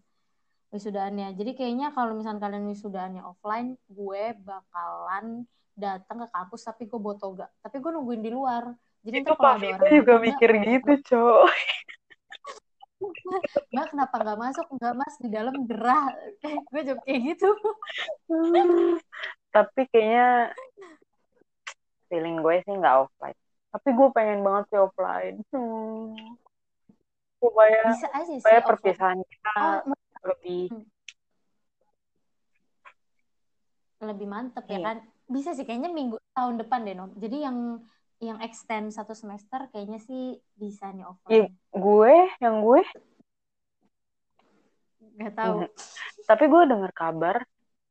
[0.69, 1.33] wisudaannya.
[1.33, 7.15] Jadi kayaknya kalau misalnya kalian wisudaannya offline gue bakalan datang ke kampus tapi gue bawa
[7.17, 7.47] toga.
[7.63, 8.69] Tapi gue nungguin di luar.
[8.99, 11.51] Jadi itu Vito orang juga mikir "Mbak, gitu cowok
[13.73, 14.65] Mbak kenapa nggak masuk?
[14.75, 16.07] Nggak mas di dalam gerah.
[16.71, 17.49] Gue jawab kayak gitu.
[19.55, 20.53] Tapi kayaknya
[22.09, 23.37] feeling gue sih nggak offline.
[23.69, 25.37] Tapi gue pengen banget sih offline.
[25.53, 26.37] Hmm.
[27.39, 29.51] supaya bisa aja sih supaya perpisahan kita
[29.87, 29.95] Oh,
[30.27, 30.67] lebih
[34.03, 34.83] lebih mantep ya Iya.
[34.83, 34.97] kan?
[35.23, 37.15] Bisa sih kayaknya minggu tahun depan deh Nom.
[37.15, 37.79] Jadi yang
[38.19, 42.15] yang extend satu semester kayaknya sih bisa nih Iya, offline gue?
[42.43, 42.81] Yang gue?
[45.15, 45.57] Nggak tahu.
[46.27, 47.35] Tapi gue dengar kabar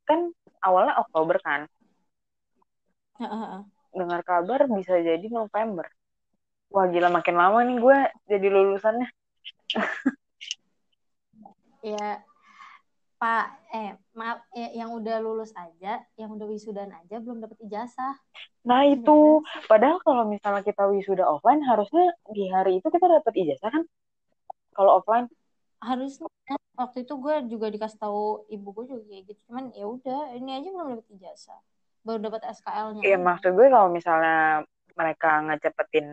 [0.05, 0.29] kan
[0.61, 1.65] awalnya Oktober kan?
[3.89, 5.89] Dengar kabar bisa jadi November.
[6.69, 7.97] Wah gila makin lama nih gue
[8.29, 9.09] jadi lulusannya.
[11.79, 12.19] Ya
[13.19, 18.15] pak eh maaf eh, yang udah lulus aja yang udah wisudan aja belum dapat ijazah.
[18.63, 19.43] Nah itu.
[19.67, 23.83] padahal kalau misalnya kita wisuda offline harusnya di hari itu kita dapat ijazah kan?
[24.71, 25.27] Kalau offline.
[25.83, 26.31] Harusnya
[26.79, 29.39] waktu itu gue juga dikasih tahu ibu gue juga kayak gitu.
[29.51, 31.59] Cuman ya udah ini aja belum dapat ijazah.
[32.07, 34.63] Baru dapat SKL-nya Iya maksud gue kalau misalnya
[34.95, 36.07] mereka ngecepetin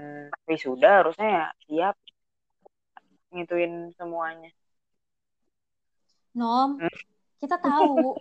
[0.50, 1.96] wisuda harusnya ya siap
[3.30, 4.50] ngituin semuanya.
[6.37, 6.76] Nom,
[7.41, 8.12] kita tahu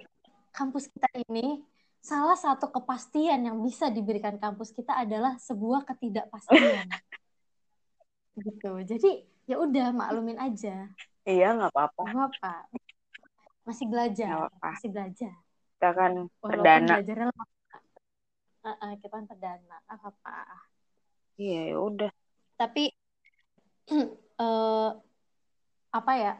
[0.55, 1.59] kampus kita ini
[1.99, 6.87] salah satu kepastian yang bisa diberikan kampus kita adalah sebuah ketidakpastian.
[8.45, 8.71] gitu.
[8.87, 10.87] Jadi ya udah maklumin aja.
[11.27, 12.01] Iya nggak apa-apa.
[12.07, 12.53] Gak apa.
[13.67, 14.67] Masih belajar, Nggak apa-apa.
[14.71, 15.33] masih belajar.
[15.75, 16.93] Kita kan perdana.
[16.95, 17.45] belajarnya lama.
[18.65, 20.37] Uh-uh, kita kan perdana, apa apa.
[21.35, 22.11] Iya ya udah.
[22.55, 22.83] Tapi
[24.39, 24.89] eh
[25.91, 26.33] apa ya?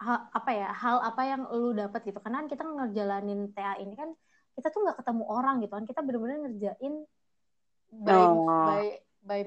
[0.00, 0.72] Ha- apa ya?
[0.72, 2.18] Hal apa yang lu dapat gitu?
[2.18, 4.10] Karena kan kita ngejalanin TA ini kan
[4.52, 5.84] kita tuh nggak ketemu orang gitu kan.
[5.84, 6.94] Kita bener-bener ngerjain
[7.90, 8.64] by Oh.
[8.64, 8.86] by
[9.20, 9.40] by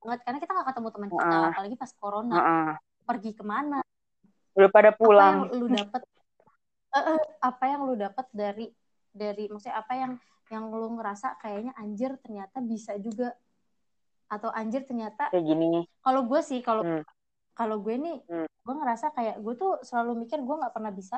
[0.00, 1.48] banget karena kita nggak ketemu teman kita Heeh.
[1.50, 2.70] apalagi pas corona Heeh.
[3.02, 3.78] pergi ke mana
[4.54, 5.34] Udah pada apa pulang.
[5.50, 6.02] yang lu dapat
[7.42, 8.66] apa yang lu dapat dari
[9.10, 10.12] dari maksudnya apa yang
[10.46, 13.34] yang lu ngerasa kayaknya anjir ternyata bisa juga
[14.26, 15.82] atau anjir ternyata Kayak gini.
[16.00, 17.02] kalau gue sih kalau Hmm.
[17.56, 18.44] Kalau gue nih Hmm.
[18.44, 21.16] gue ngerasa kayak gue tuh selalu mikir gue nggak pernah bisa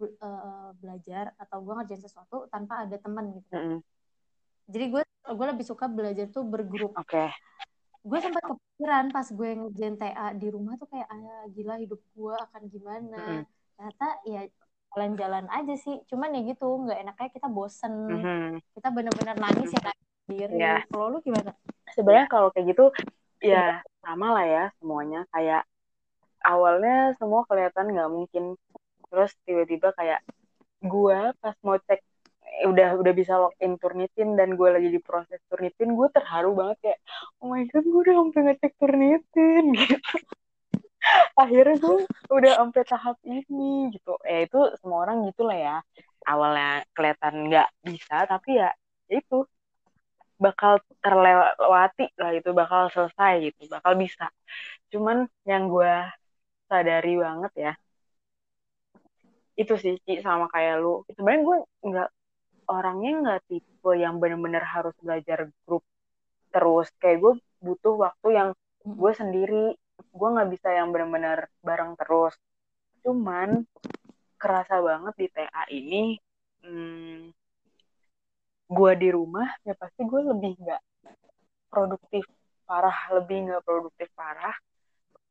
[0.00, 3.78] eh, belajar atau gue ngerjain sesuatu tanpa ada teman gitu Mm-mm.
[4.66, 7.30] jadi gue gue lebih suka belajar tuh bergrup Oke.
[8.00, 12.34] gue sempat kepikiran pas gue ngerjain TA di rumah tuh kayak ah gila hidup gue
[12.34, 13.42] akan gimana Mm-mm.
[13.76, 14.42] ternyata ya
[14.94, 18.62] jalan-jalan aja sih cuman ya gitu nggak enaknya kita bosen Mhm.
[18.74, 20.74] kita bener-bener nangis ya nangis sendiri Iya.
[20.86, 21.50] kalau lu gimana
[21.94, 22.90] Sebenarnya kalau kayak gitu
[23.38, 25.22] ya sama lah ya semuanya.
[25.30, 25.62] Kayak
[26.44, 28.44] awalnya semua kelihatan nggak mungkin.
[29.10, 30.20] Terus tiba-tiba kayak
[30.84, 32.00] gue pas mau cek
[32.44, 36.76] eh, udah udah bisa login turnitin dan gue lagi di proses turnitin gue terharu banget
[36.84, 36.98] kayak
[37.40, 39.96] oh my god gue udah sampai ngecek turnitin gitu.
[41.36, 41.96] Akhirnya gue
[42.36, 44.12] udah sampai tahap ini gitu.
[44.24, 45.76] Ya itu semua orang gitu lah ya.
[46.24, 48.68] Awalnya kelihatan nggak bisa tapi ya
[49.10, 49.44] ya itu.
[50.44, 54.28] Bakal terlewati lah itu bakal selesai gitu bakal bisa.
[54.92, 55.92] Cuman yang gue
[56.68, 57.72] sadari banget ya.
[59.54, 61.06] Itu sih Ci, sama kayak lu.
[61.14, 61.58] Sebenarnya gue
[61.88, 62.08] nggak
[62.76, 65.84] orangnya nggak tipe yang bener-bener harus belajar grup
[66.54, 66.88] terus.
[67.00, 68.48] Kayak gue butuh waktu yang
[68.82, 69.64] gue sendiri.
[70.10, 72.34] Gue nggak bisa yang bener-bener bareng terus.
[73.04, 73.62] Cuman
[74.40, 76.18] kerasa banget di TA ini
[76.66, 77.32] hmm,
[78.68, 80.82] gue di rumah ya pasti gue lebih nggak
[81.70, 82.24] produktif
[82.66, 82.98] parah.
[83.14, 84.56] Lebih nggak produktif parah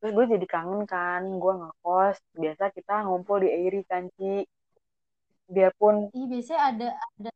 [0.04, 4.44] terus gue jadi kangen kan gue ngekos biasa kita ngumpul di Airi kan Ci
[5.48, 6.88] biarpun Iya biasanya ada
[7.24, 7.32] ada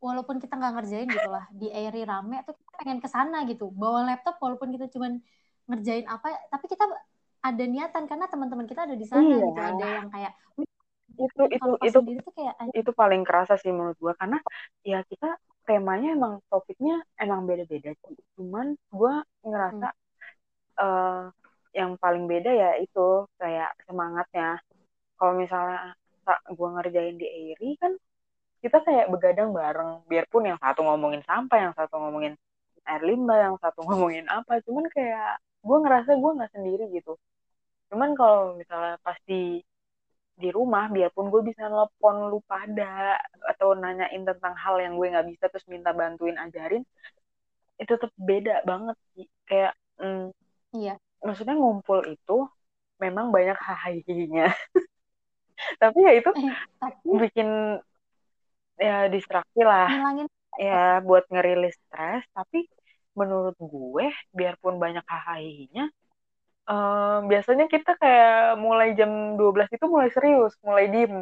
[0.00, 3.68] walaupun kita nggak ngerjain gitu lah di Airy rame tuh kita pengen ke sana gitu
[3.68, 5.20] bawa laptop walaupun kita cuman
[5.68, 6.88] ngerjain apa tapi kita
[7.44, 9.44] ada niatan karena teman-teman kita ada di sana Iya.
[9.52, 10.68] gitu ada yang kayak "Wih,
[11.20, 14.40] itu itu itu tuh kayak itu paling kerasa sih menurut gue karena
[14.80, 15.36] ya kita
[15.68, 18.16] temanya emang topiknya emang beda-beda sih.
[18.40, 19.14] cuman gue
[19.44, 19.92] ngerasa
[20.80, 21.24] eh,
[21.72, 24.60] yang paling beda ya itu kayak semangatnya.
[25.16, 25.96] Kalau misalnya
[26.52, 27.92] gue ngerjain di Airi kan
[28.62, 30.04] kita kayak begadang bareng.
[30.06, 32.34] Biarpun yang satu ngomongin sampah yang satu ngomongin
[32.86, 34.60] air limbah yang satu ngomongin apa.
[34.62, 37.16] Cuman kayak gue ngerasa gue nggak sendiri gitu.
[37.90, 39.60] Cuman kalau misalnya pas di
[40.32, 43.20] di rumah biarpun gue bisa nelpon lu pada
[43.52, 46.82] atau nanyain tentang hal yang gue nggak bisa terus minta bantuin ajarin
[47.76, 49.26] itu tetap beda banget sih.
[49.44, 50.32] Kayak mm,
[50.76, 50.96] iya
[51.26, 52.32] maksudnya ngumpul itu
[53.02, 54.44] memang banyak hahihinya
[55.80, 57.48] tapi ya itu eh, tapi bikin
[58.86, 59.88] ya distraksi lah.
[59.90, 60.28] ngilangin
[60.66, 60.74] ya
[61.06, 62.22] buat ngerilis stres.
[62.36, 62.58] Tapi
[63.18, 64.06] menurut gue
[64.38, 65.84] biarpun banyak hahihinya
[66.70, 68.32] um, biasanya kita kayak
[68.64, 71.14] mulai jam 12 itu mulai serius mulai diem.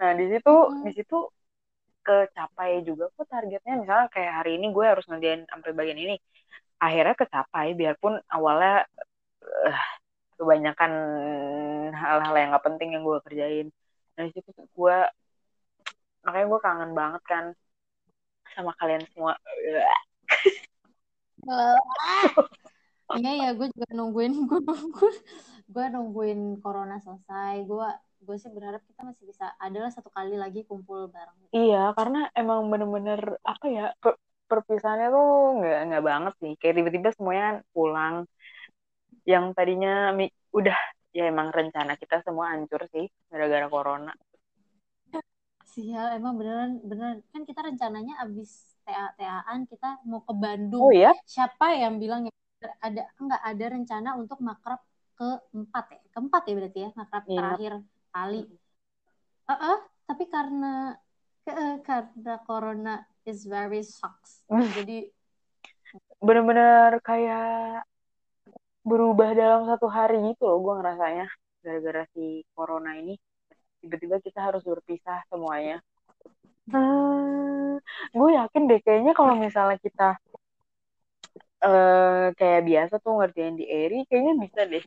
[0.00, 0.84] Nah di situ Hmm.
[0.86, 1.14] di situ
[2.06, 3.74] kecapai juga kok targetnya.
[3.82, 6.14] Misalnya kayak hari ini gue harus ngerjain sampai bagian ini
[6.80, 8.84] akhirnya kecapai biarpun awalnya
[9.42, 9.78] eh,
[10.38, 10.92] kebanyakan
[11.94, 13.68] hal-hal yang gak penting yang gue kerjain
[14.14, 14.98] nah di situ gue
[16.24, 17.44] makanya gue kangen banget kan
[18.54, 19.34] sama kalian semua
[23.14, 25.16] Iya ya, gue juga nungguin, gue nungguin,
[25.68, 27.62] gue nungguin corona selesai.
[27.68, 27.84] Gue
[28.24, 31.36] gue sih berharap kita masih bisa adalah satu kali lagi kumpul bareng.
[31.52, 33.86] iya karena emang bener-bener apa ya
[34.54, 35.26] perpisahannya tuh
[35.58, 38.14] nggak nggak banget sih kayak tiba-tiba semuanya pulang
[39.32, 40.76] yang tadinya mi- udah
[41.16, 44.12] ya emang rencana kita semua hancur sih gara-gara corona
[45.74, 48.50] Sial, emang beneran beneran kan kita rencananya abis
[48.86, 50.86] TA TAan kita mau ke Bandung.
[50.86, 52.32] oh iya Siapa yang bilang ya
[52.86, 54.80] ada enggak ada rencana untuk makrab
[55.18, 56.00] keempat ya?
[56.14, 57.38] Keempat ya berarti ya, makrab Iya.
[57.38, 57.72] terakhir
[58.14, 58.40] kali.
[59.48, 59.76] Heeh,
[60.08, 60.72] tapi karena
[61.44, 62.94] ke- karena corona
[63.24, 64.44] is very sucks.
[64.48, 65.08] Jadi
[66.20, 67.84] bener-bener kayak
[68.84, 71.26] berubah dalam satu hari gitu loh gue ngerasanya
[71.64, 73.16] gara-gara si corona ini.
[73.80, 75.80] Tiba-tiba kita harus berpisah semuanya.
[76.68, 77.76] Hmm,
[78.12, 80.16] gue yakin deh kayaknya kalau misalnya kita
[81.64, 84.84] eh kayak biasa tuh ngerjain di Eri kayaknya bisa deh.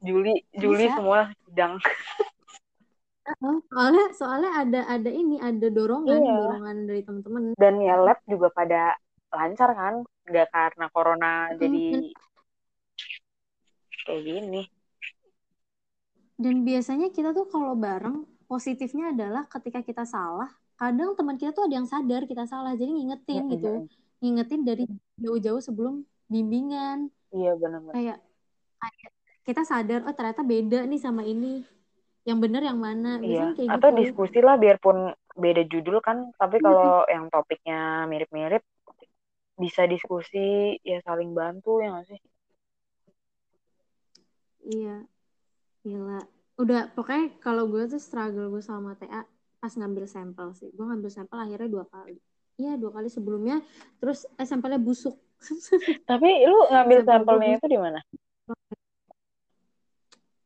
[0.00, 0.96] Juli Juli Bisa.
[0.96, 1.76] semua sidang.
[1.80, 2.23] Heeh,
[3.72, 6.34] soalnya soalnya ada ada ini ada dorongan Iya.
[6.36, 8.94] dorongan dari teman-teman dan ya lab juga pada
[9.34, 9.94] lancar kan?
[10.28, 11.82] Nggak karena corona Mm, jadi
[14.04, 14.62] kayak gini.
[16.34, 21.70] Dan biasanya kita tuh kalau bareng positifnya adalah ketika kita salah kadang teman kita tuh
[21.70, 23.86] ada yang sadar kita salah jadi ngingetin gitu.
[24.18, 24.84] ngingetin dari
[25.16, 27.08] jauh-jauh sebelum bimbingan.
[27.30, 27.54] Iya
[27.94, 28.18] kayak
[28.82, 29.10] kayak
[29.44, 31.62] kita sadar oh ternyata beda nih sama ini
[32.24, 33.20] yang bener yang mana?
[33.20, 33.52] Iya.
[33.52, 33.98] Kayak atau gitu.
[34.00, 38.64] diskusi lah biarpun beda judul kan tapi kalau yang topiknya mirip-mirip
[39.54, 42.20] bisa diskusi ya saling bantu ya nggak sih?
[44.64, 45.04] Iya.
[45.84, 46.20] Gila.
[46.56, 49.28] Udah pokoknya kalau gue tuh struggle gue sama TA
[49.60, 50.72] pas ngambil sampel sih.
[50.72, 52.16] Gue ngambil sampel akhirnya dua kali.
[52.56, 53.60] Iya dua kali sebelumnya.
[54.00, 55.20] Terus eh sampelnya busuk.
[56.10, 58.00] Tapi lu ngambil Sampel sampelnya itu di mana?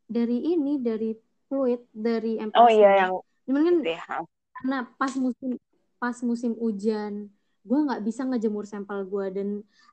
[0.08, 1.12] Dari ini dari
[1.48, 3.12] fluid dari MPS oh iya yang
[3.48, 4.04] cuman kan itu ya
[4.58, 5.50] karena pas musim
[5.98, 7.32] pas musim hujan
[7.68, 9.48] gue nggak bisa ngejemur sampel gue dan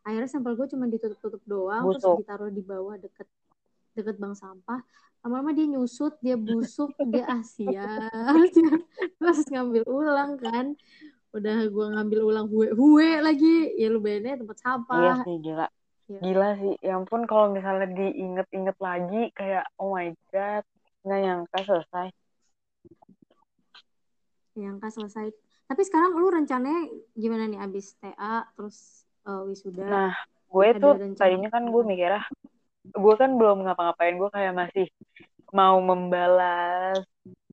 [0.08, 2.18] akhirnya sampel gue cuma ditutup-tutup doang terus Busuk.
[2.24, 3.28] ditaruh di bawah deket
[3.96, 4.80] deket bank sampah.
[5.26, 8.12] Lama-lama dia nyusut dia busuk dia asia
[9.20, 10.76] terus ngambil ulang kan.
[11.36, 15.68] Udah gue ngambil ulang hue hue lagi ya lu bayangin tempat iya sampah sih gila.
[16.06, 16.20] Iya.
[16.22, 16.74] gila sih.
[16.80, 20.64] Ya ampun kalau misalnya diinget-inget lagi kayak oh my god
[21.06, 22.08] nggak nyangka selesai.
[24.56, 25.26] Yang kan selesai.
[25.66, 27.60] Tapi sekarang lu rencananya gimana nih?
[27.60, 29.86] Abis TA terus eh, wisuda.
[29.86, 30.14] Nah
[30.46, 32.24] gue tuh rencana tadinya kan gue mikirnya
[32.86, 34.16] gue kan belum ngapa-ngapain.
[34.16, 34.88] Gue kayak masih
[35.52, 37.02] mau membalas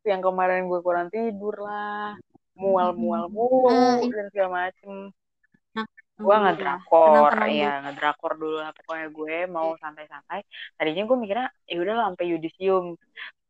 [0.03, 2.19] yang kemarin gue kurang tidur lah
[2.53, 5.09] mual-mual mulu Eh, ini- dan segala macem.
[5.73, 5.87] Nah,
[6.21, 7.83] gue ngedrakor Tenang-tenang ya dulu.
[7.89, 8.71] ngedrakor dulu lah.
[8.77, 10.45] Pokoknya gue mau santai-santai.
[10.77, 12.85] Tadinya gue mikirnya ya udah lah sampai yudisium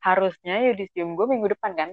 [0.07, 1.91] harusnya yudisium gue minggu depan kan?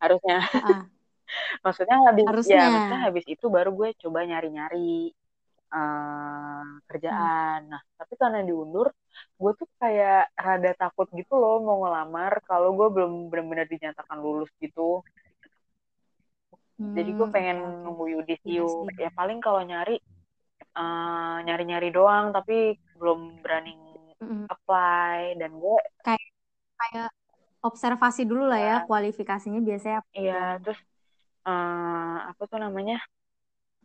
[0.00, 0.36] Harusnya.
[0.62, 0.88] Ah,
[1.64, 2.56] maksudnya habis Harusnya.
[2.56, 5.12] ya maksudnya habis itu baru gue coba nyari-nyari
[5.74, 7.60] eh, kerjaan.
[7.72, 8.86] Nah tapi karena diundur
[9.40, 10.16] gue tuh kayak
[10.46, 15.02] rada takut gitu loh mau ngelamar kalau gue belum benar-benar dinyatakan lulus gitu.
[16.96, 18.04] Jadi gue Hmm, pengen nunggu
[18.48, 18.90] Iya yudisium sih.
[19.02, 19.94] ya paling kalau nyari
[20.80, 22.54] eh, nyari-nyari doang tapi
[22.98, 23.72] belum berani
[24.22, 24.48] Mm-mm.
[24.54, 25.18] apply.
[25.40, 26.29] Dan gue Kayak
[27.60, 28.86] observasi dulu lah ya Ya.
[28.88, 30.00] kualifikasinya biasanya.
[30.16, 30.78] Iya, terus
[31.48, 32.96] eh apa tuh namanya?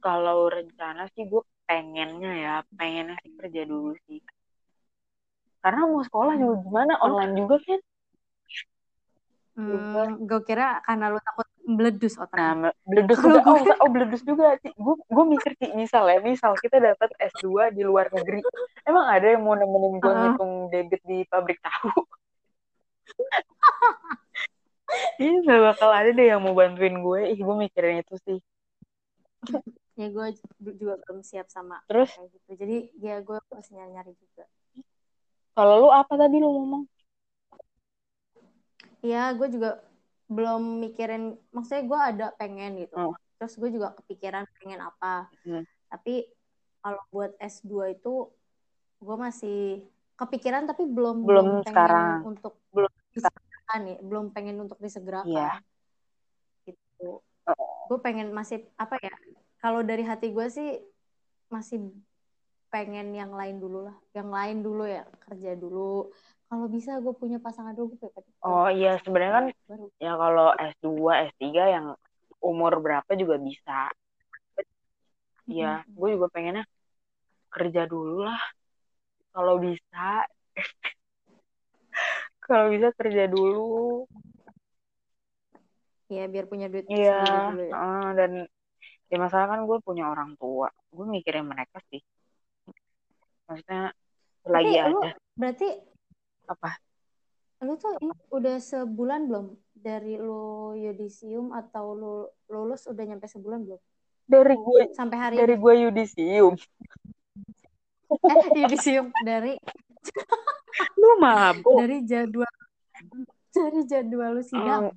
[0.04, 4.20] Kalau rencana sih gue pengennya ya, pengennya sih kerja dulu sih.
[5.64, 7.80] Karena mau sekolah juga gimana, online juga kan.
[9.56, 12.54] Hmm, gue kira karena lu takut meledus Nah, otaknya.
[12.70, 14.72] me- beledus Kalau juga, oh, oh beledus juga sih.
[14.76, 18.44] Gue gue mikir sih, misal ya, misal kita dapat S2 di luar negeri.
[18.86, 20.20] Emang ada yang mau nemenin gue Heeh.
[20.30, 21.90] ngitung debit di pabrik tahu?
[25.16, 27.22] Iya gak bakal ada deh yang mau bantuin gue.
[27.34, 28.40] Ih gue mikirin itu sih.
[30.00, 30.28] ya gue
[30.60, 32.12] juga belum siap sama Terus?
[32.16, 32.50] kayak gitu.
[32.60, 34.46] Jadi ya gue masih nyari-nyari juga.
[35.56, 36.84] Kalau lu apa tadi lu ngomong?
[39.00, 39.80] Iya gue juga
[40.28, 41.40] belum mikirin.
[41.56, 42.96] Maksudnya gue ada pengen gitu.
[43.00, 43.16] Oh.
[43.40, 45.32] Terus gue juga kepikiran pengen apa.
[45.48, 45.64] Hmm.
[45.92, 46.28] Tapi
[46.84, 48.30] kalau buat S2 itu
[49.00, 49.86] gue masih
[50.16, 52.20] kepikiran tapi belum Belum pengen sekarang.
[52.28, 55.52] untuk Belum disegerakan nih belum pengen untuk disegerakan Iya.
[56.68, 57.24] gitu
[57.86, 59.14] gue pengen masih apa ya
[59.62, 60.82] kalau dari hati gue sih
[61.54, 61.94] masih
[62.74, 66.10] pengen yang lain dulu lah yang lain dulu ya kerja dulu
[66.50, 70.48] kalau bisa gue punya pasangan dulu gue pengen Oh iya sebenarnya kan baru ya kalau
[70.54, 70.90] S2,
[71.34, 71.86] S3 yang
[72.46, 73.90] umur berapa juga bisa.
[75.50, 76.66] Iya, gue juga pengennya
[77.50, 78.38] kerja dulu lah.
[79.34, 80.26] Kalau bisa.
[82.46, 84.06] Kalau bisa kerja dulu.
[86.06, 88.32] ya biar punya duit Iya, dulu ya eh, dan
[89.10, 90.70] ya masalah kan gue punya orang tua.
[90.94, 91.98] Gue mikirin mereka sih.
[93.50, 93.90] Maksudnya
[94.46, 95.70] tapi lagi lu ada berarti
[96.46, 96.72] apa?
[97.66, 102.16] lu tuh ini udah sebulan belum dari lu yudisium atau lu
[102.52, 103.82] lulus udah nyampe sebulan belum
[104.30, 106.54] Dari gue sampai hari dari ini gue yudisium.
[108.30, 109.58] eh yudisium dari
[111.00, 111.78] Lu mabuk.
[111.80, 112.52] dari jadwal
[113.52, 114.92] dari jadwal lu sidang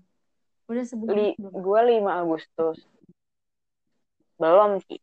[0.68, 2.76] udah sebulan Li, gue 5 Agustus.
[4.36, 5.00] Belum sih.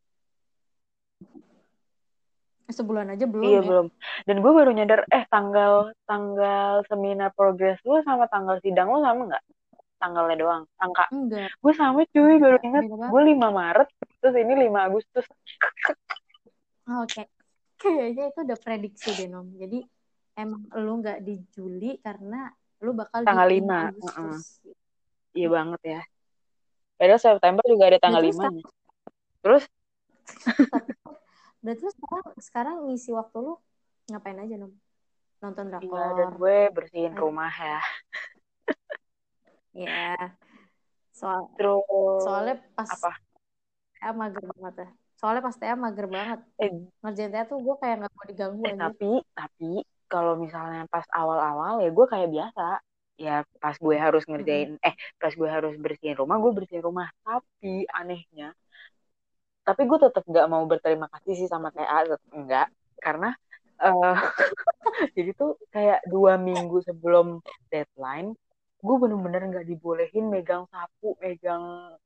[2.65, 3.87] sebulan aja belum Iya ya belum.
[4.27, 9.31] Dan gue baru nyadar, eh tanggal tanggal seminar progres lu sama tanggal sidang lu sama
[9.31, 9.43] nggak?
[9.95, 11.07] Tanggalnya doang, angka.
[11.13, 12.83] enggak Gue sama cuy, baru ingat.
[12.89, 13.87] Gue 5 Maret,
[14.19, 15.25] terus ini 5 Agustus.
[16.89, 17.23] Oh, oke
[17.79, 19.83] kayaknya itu udah prediksi deh nom jadi
[20.35, 22.51] emang lu nggak di Juli karena
[22.83, 24.61] lu bakal Tanggal di lima, Agustus
[25.35, 26.01] Iya banget ya.
[26.95, 28.63] Padahal September juga ada tanggal Berarti 5 nya.
[29.43, 29.63] Terus
[30.71, 30.91] Tapi
[31.63, 33.53] berarti sekarang sekarang ngisi waktu lu
[34.07, 34.71] ngapain aja nom
[35.43, 37.21] nonton iya, dan drakor gue bersihin Ayo.
[37.25, 37.79] rumah ya.
[39.75, 40.15] ya
[41.11, 43.11] soal Terus soalnya pas apa?
[43.99, 46.71] TA mager banget ya soalnya pas TA mager banget Eh,
[47.01, 49.71] ngerjain TA tuh gue kayak nggak mau diganggu eh aja tapi tapi
[50.15, 52.67] kalau misalnya pas awal-awal ya gue kayak biasa.
[53.15, 57.07] Ya pas gue harus ngerjain eh pas gue harus bersihin rumah, gue bersihin rumah.
[57.27, 58.55] Tapi anehnya
[59.65, 62.67] tapi gue tetap nggak mau berterima kasih sih sama TA tetap enggak
[63.01, 63.33] karena
[63.81, 64.15] eh
[65.17, 67.41] jadi tuh kayak dua minggu sebelum
[67.73, 68.37] deadline
[68.85, 71.97] gue bener-bener nggak dibolehin megang sapu megang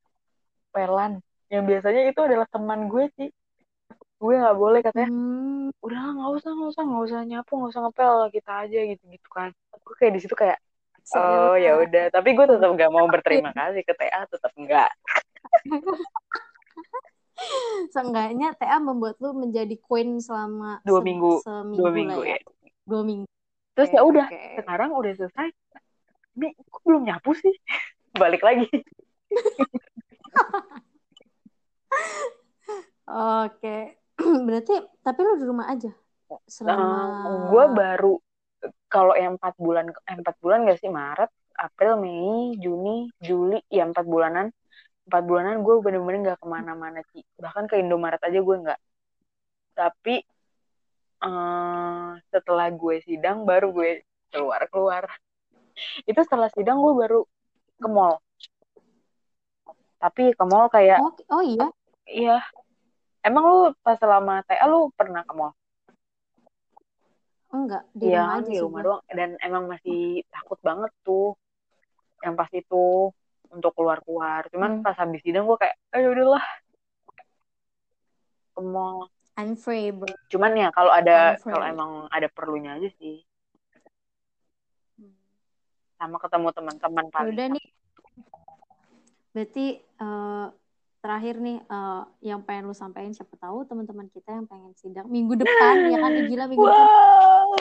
[0.72, 1.20] pelan
[1.52, 3.30] yang biasanya itu adalah teman gue sih
[4.20, 7.82] gue nggak boleh katanya hmm, udah nggak usah nggak usah nggak usah nyapu nggak usah
[7.88, 10.60] ngepel kita aja gitu gitu kan gue kayak di situ kayak
[11.16, 14.92] oh ya udah tapi gue tetap nggak mau berterima kasih ke TA tetap enggak
[17.96, 21.34] Seenggaknya TA membuat lu menjadi queen selama Dua se- minggu.
[21.40, 22.36] seminggu dua minggu ya.
[22.36, 22.40] ya
[22.84, 23.28] Dua minggu.
[23.80, 24.44] terus ya udah oke.
[24.60, 25.48] sekarang udah selesai
[26.36, 27.56] ini kok belum nyapu sih
[28.22, 28.68] balik lagi
[33.10, 33.99] Oke.
[34.48, 35.92] Berarti tapi lu di rumah aja?
[36.46, 38.14] Selama gue baru
[38.92, 40.92] kalau yang empat bulan eh, empat bulan gak sih?
[40.92, 44.52] Maret April Mei Juni Juli ya empat bulanan.
[45.10, 48.80] Empat bulanan gue bener-bener nggak ke mana-mana sih bahkan ke Indomaret aja gue nggak.
[49.74, 50.16] Tapi
[51.24, 55.04] eh, setelah gue sidang baru gue keluar keluar
[56.06, 57.20] itu setelah sidang gue baru
[57.80, 58.20] ke mall.
[60.00, 61.68] Tapi ke mall kayak Oh, oh iya.
[62.06, 62.38] iya
[63.22, 65.54] emang lu pas selama TA lu pernah ke mall
[67.50, 69.02] Enggak, di Iya, rumah aja di rumah doang.
[69.10, 71.34] Dan emang masih takut banget tuh.
[72.22, 72.86] Yang pas itu
[73.50, 74.46] untuk keluar-keluar.
[74.54, 74.84] Cuman Hmm.
[74.86, 76.46] pas habis sidang gue kayak, ayo udahlah.
[78.54, 79.10] Ke mall.
[79.34, 80.14] I'm free, bro.
[80.30, 83.26] Cuman ya kalau ada, kalau emang ada perlunya aja sih.
[85.02, 85.18] Hmm.
[85.98, 87.34] Sama ketemu teman-teman Ya paling.
[87.34, 87.66] udah nih.
[89.34, 90.46] Berarti eh,
[91.00, 95.40] terakhir nih eh, yang pengen lu sampaikan siapa tahu teman-teman kita yang pengen sidang minggu
[95.40, 96.88] depan ya kan gila minggu depan.
[96.88, 97.52] Wow.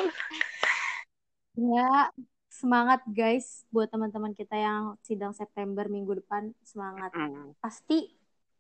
[1.59, 2.15] Ya,
[2.47, 7.11] semangat guys buat teman-teman kita yang sidang September minggu depan semangat.
[7.59, 8.15] Pasti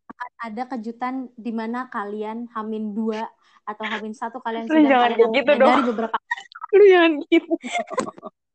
[0.09, 3.29] akan ada kejutan di mana kalian hamin dua
[3.68, 5.79] atau hamin satu kalian Lu sidang jangan kalian gitu dong.
[5.95, 6.16] beberapa
[6.74, 7.53] Lu jangan gitu.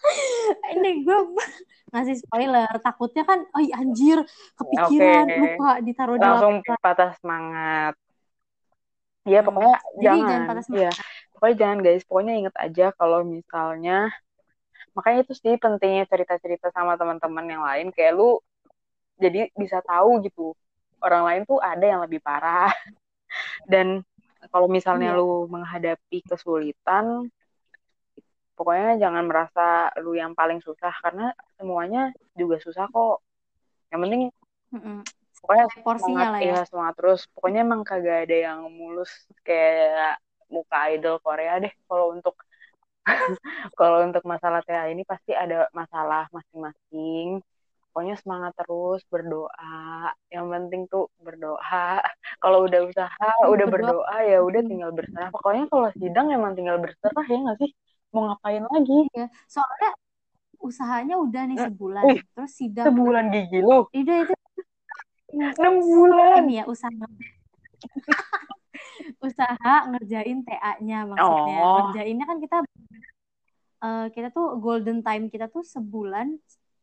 [0.74, 1.18] ini gue
[1.92, 4.18] ngasih spoiler takutnya kan oh anjir
[4.56, 5.38] kepikiran Oke.
[5.38, 6.80] lupa ditaruh di Langsung laporan.
[6.80, 7.94] patah semangat.
[9.26, 9.46] Iya, Hmm.
[9.52, 10.28] pokoknya Jadi jangan.
[10.28, 10.90] jangan patah Iya.
[11.34, 12.02] Pokoknya jangan guys.
[12.08, 13.98] Pokoknya inget aja kalau misalnya
[14.90, 18.42] makanya itu sih pentingnya cerita-cerita sama teman-teman yang lain kayak lu
[19.22, 20.50] jadi bisa tahu gitu
[20.98, 22.72] orang lain tuh ada yang lebih parah
[23.72, 24.02] dan
[24.50, 25.18] kalau misalnya Iya.
[25.20, 27.30] lu menghadapi kesulitan
[28.60, 33.16] pokoknya jangan merasa lu yang paling susah karena semuanya juga susah kok.
[33.92, 34.22] Yang penting
[34.74, 34.98] Mm-mm.
[35.42, 36.56] pokoknya Porsinya semangat lah ya.
[36.60, 37.20] ya semangat terus.
[37.34, 39.12] Pokoknya emang kagak ada yang mulus
[39.48, 40.20] kayak
[40.54, 41.72] muka idol Korea deh.
[41.88, 42.36] Kalau untuk
[43.80, 47.40] kalau untuk masalah TA ini pasti ada masalah masing-masing.
[47.90, 50.12] Pokoknya semangat terus berdoa.
[50.34, 51.98] Yang penting tuh berdoa.
[52.42, 54.16] Kalau udah usaha udah Berdoa.
[54.30, 55.28] ya udah tinggal berserah.
[55.34, 57.70] Pokoknya kalau sidang emang tinggal berserah ya nggak sih
[58.10, 59.26] mau ngapain lagi Iya.
[59.46, 59.90] Soalnya
[60.60, 64.34] usahanya udah nih Eh, sebulan, wih, terus sidang sebulan gigi lu itu itu
[65.56, 67.06] enam bulan ini ya usaha
[69.26, 71.58] usaha ngerjain TA-nya maksudnya.
[71.64, 71.76] Oh.
[71.88, 72.56] Ngerjainnya kan kita
[73.80, 76.36] eh, kita tuh golden time kita tuh sebulan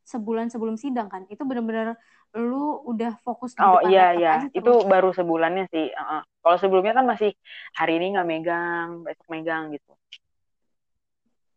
[0.07, 1.27] sebulan sebelum sidang kan.
[1.29, 1.99] Itu bener-bener
[2.35, 5.89] lu udah fokus di Oh iya iya, itu baru sebulannya sih.
[5.91, 6.21] Uh-uh.
[6.43, 7.31] Kalau sebelumnya kan masih
[7.75, 9.91] hari ini nggak megang, besok megang gitu.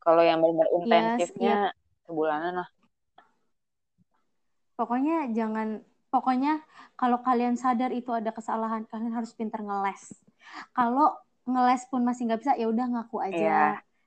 [0.01, 1.71] Kalau yang benar Iya, intensifnya iya.
[2.09, 2.69] sebulanan lah.
[4.75, 6.65] Pokoknya jangan pokoknya
[6.97, 10.17] kalau kalian sadar itu ada kesalahan, kalian harus pintar ngeles.
[10.73, 13.37] Kalau ngeles pun masih nggak bisa, ya udah ngaku aja.
[13.37, 13.65] Iya.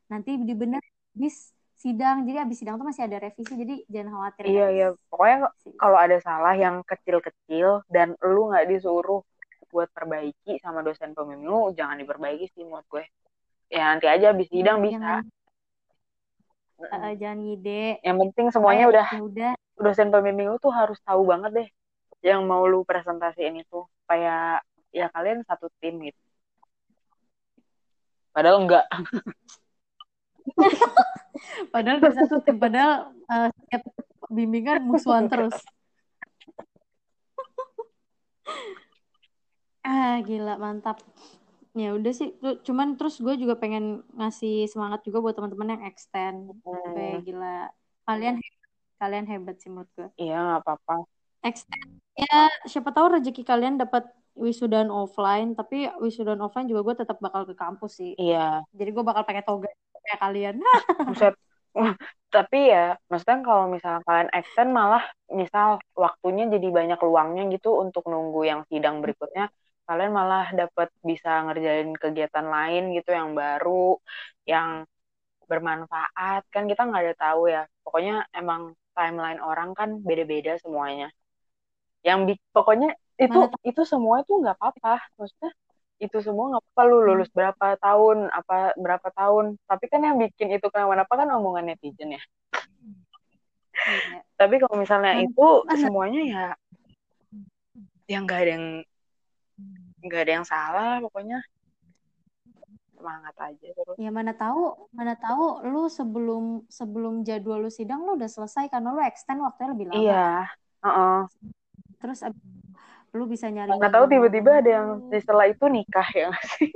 [0.09, 0.81] Nanti dibener
[1.13, 2.25] habis sidang.
[2.25, 4.73] Jadi habis sidang tuh masih ada revisi, jadi jangan khawatir Iya guys.
[4.73, 5.37] iya, pokoknya
[5.77, 9.21] kalau ada salah yang kecil-kecil dan lu nggak disuruh
[9.69, 13.05] buat perbaiki sama dosen pembimbing lu, jangan diperbaiki sih menurut gue.
[13.69, 14.97] Ya nanti aja habis sidang bisa.
[14.97, 15.25] Jangan
[16.91, 17.99] eh, jangan ngide.
[18.03, 19.51] Yang penting semuanya udah Ya udah.
[19.79, 21.67] dosen pembimbing lu tuh harus tahu banget deh
[22.23, 24.63] yang mau lu presentasiin itu supaya
[24.95, 26.19] ya kalian satu tim gitu.
[28.33, 28.85] Padahal enggak.
[31.73, 33.81] Padahal satu tim, padahal eh, setiap
[34.29, 35.53] bimbingan musuhan terus.
[39.87, 40.99] ah, gila mantap.
[41.81, 43.83] Ya udah sih, Tuh, cuman terus gue juga pengen
[44.17, 46.37] ngasih semangat juga buat teman-teman yang extend.
[46.83, 47.45] Sampai Hmm, gila.
[48.07, 48.35] Kalian
[49.01, 50.07] kalian hebat sih menurut gue.
[50.21, 50.93] iya nggak apa-apa.
[51.43, 54.03] Extend ya siapa tahu rezeki kalian dapat
[54.37, 58.13] wisudaan offline, tapi wisudaan offline juga gue tetap bakal ke kampus sih.
[58.19, 59.69] Iya, Jadi gue bakal pakai toga
[60.05, 60.55] kayak kalian.
[61.05, 61.33] buset.
[62.33, 68.03] Tapi ya, maksudnya kalau misalnya kalian extend malah misal waktunya jadi banyak luangnya gitu untuk
[68.09, 69.49] nunggu yang sidang berikutnya,
[69.83, 73.99] kalian malah dapat bisa ngerjain kegiatan lain gitu yang baru,
[74.47, 74.87] yang
[75.45, 76.47] bermanfaat.
[76.49, 77.63] Kan kita nggak ada tahu ya.
[77.83, 81.11] Pokoknya emang timeline orang kan beda-beda semuanya.
[82.03, 85.03] Yang pokoknya itu Mana itu semua itu nggak apa-apa.
[85.19, 85.51] Maksudnya
[86.01, 90.51] itu semua nggak apa-apa lu lulus berapa tahun apa berapa tahun tapi kan yang bikin
[90.51, 92.23] itu kenapa-napa kan omongan netizen ya
[93.83, 94.21] Iya.
[94.37, 96.47] tapi kalau misalnya itu semuanya ya
[98.05, 98.67] yang nggak ada yang
[100.03, 101.37] nggak ada yang salah pokoknya
[102.95, 106.43] semangat aja terus Ya mana tahu, mana tahu lu sebelum
[106.79, 110.01] sebelum jadwal lu sidang lu udah selesai karena lu extend waktunya lebih lama.
[110.01, 110.17] iya
[110.83, 111.27] Heeh.
[112.01, 112.41] Terus ab-
[113.17, 116.71] lu bisa nyari nggak tahu tiba-tiba ada yang setelah itu nikah ya nggak sih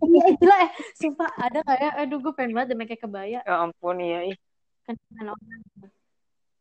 [0.00, 0.70] Iya gila eh
[1.00, 4.36] sumpah ada kayak aduh gue pengen banget deh kayak kebaya ya ampun iya ih.
[4.86, 5.60] kenikahan orang.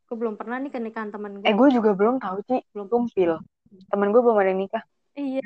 [0.07, 1.47] Gue belum pernah nih ke nikahan temen gue.
[1.47, 3.32] eh gue juga belum tahu sih belum tumpil
[3.91, 4.84] temen gue belum ada yang nikah
[5.20, 5.43] Iya.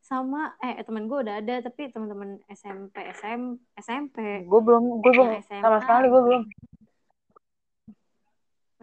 [0.00, 3.40] Sama eh temen gue udah ada tapi teman-teman SMP SM
[3.76, 5.60] SMP gue belum gue belum Yang SMA.
[5.60, 6.42] sama sekali gue belum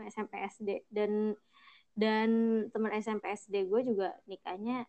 [0.02, 1.38] SMP SD dan
[1.94, 2.30] dan
[2.70, 4.86] teman SMP SD gue juga nikahnya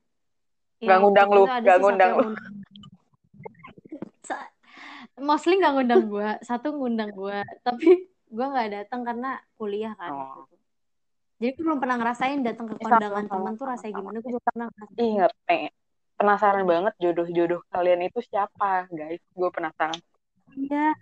[0.82, 2.24] Nggak ya, ngundang lu, satu ngundang lu.
[5.20, 10.48] mostly nggak ngundang gue satu ngundang gue tapi gue nggak datang karena kuliah kan Oh.
[11.42, 14.66] Jadi gue belum pernah ngerasain datang ke kondangan teman tuh rasanya gimana gue belum pernah
[14.70, 15.02] ngerasain.
[15.02, 15.72] Iya, pengen.
[16.14, 19.18] Penasaran banget jodoh-jodoh kalian itu siapa, guys?
[19.34, 19.98] Gue penasaran.
[20.54, 20.94] Iya.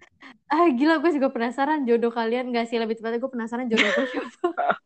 [0.48, 4.06] Ah gila gue juga penasaran jodoh kalian gak sih lebih tepatnya gue penasaran jodoh gue
[4.08, 4.40] siapa.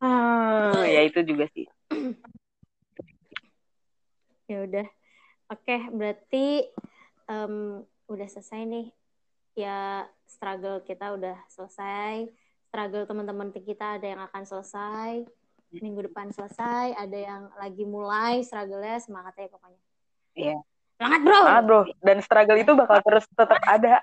[0.00, 1.66] Hmm, ya itu juga sih.
[4.50, 4.86] ya udah.
[5.50, 6.70] Oke, berarti
[7.26, 8.94] em, udah selesai nih.
[9.58, 12.30] Ya struggle kita udah selesai.
[12.70, 15.26] Struggle teman-teman kita ada yang akan selesai.
[15.72, 19.80] Minggu depan selesai, ada yang lagi mulai struggle-nya semangat ya pokoknya.
[20.34, 20.56] Iya.
[20.94, 21.40] Semangat, Bro.
[21.42, 21.80] Ah, bro.
[21.98, 23.98] Dan struggle itu bakal terus tetap ada.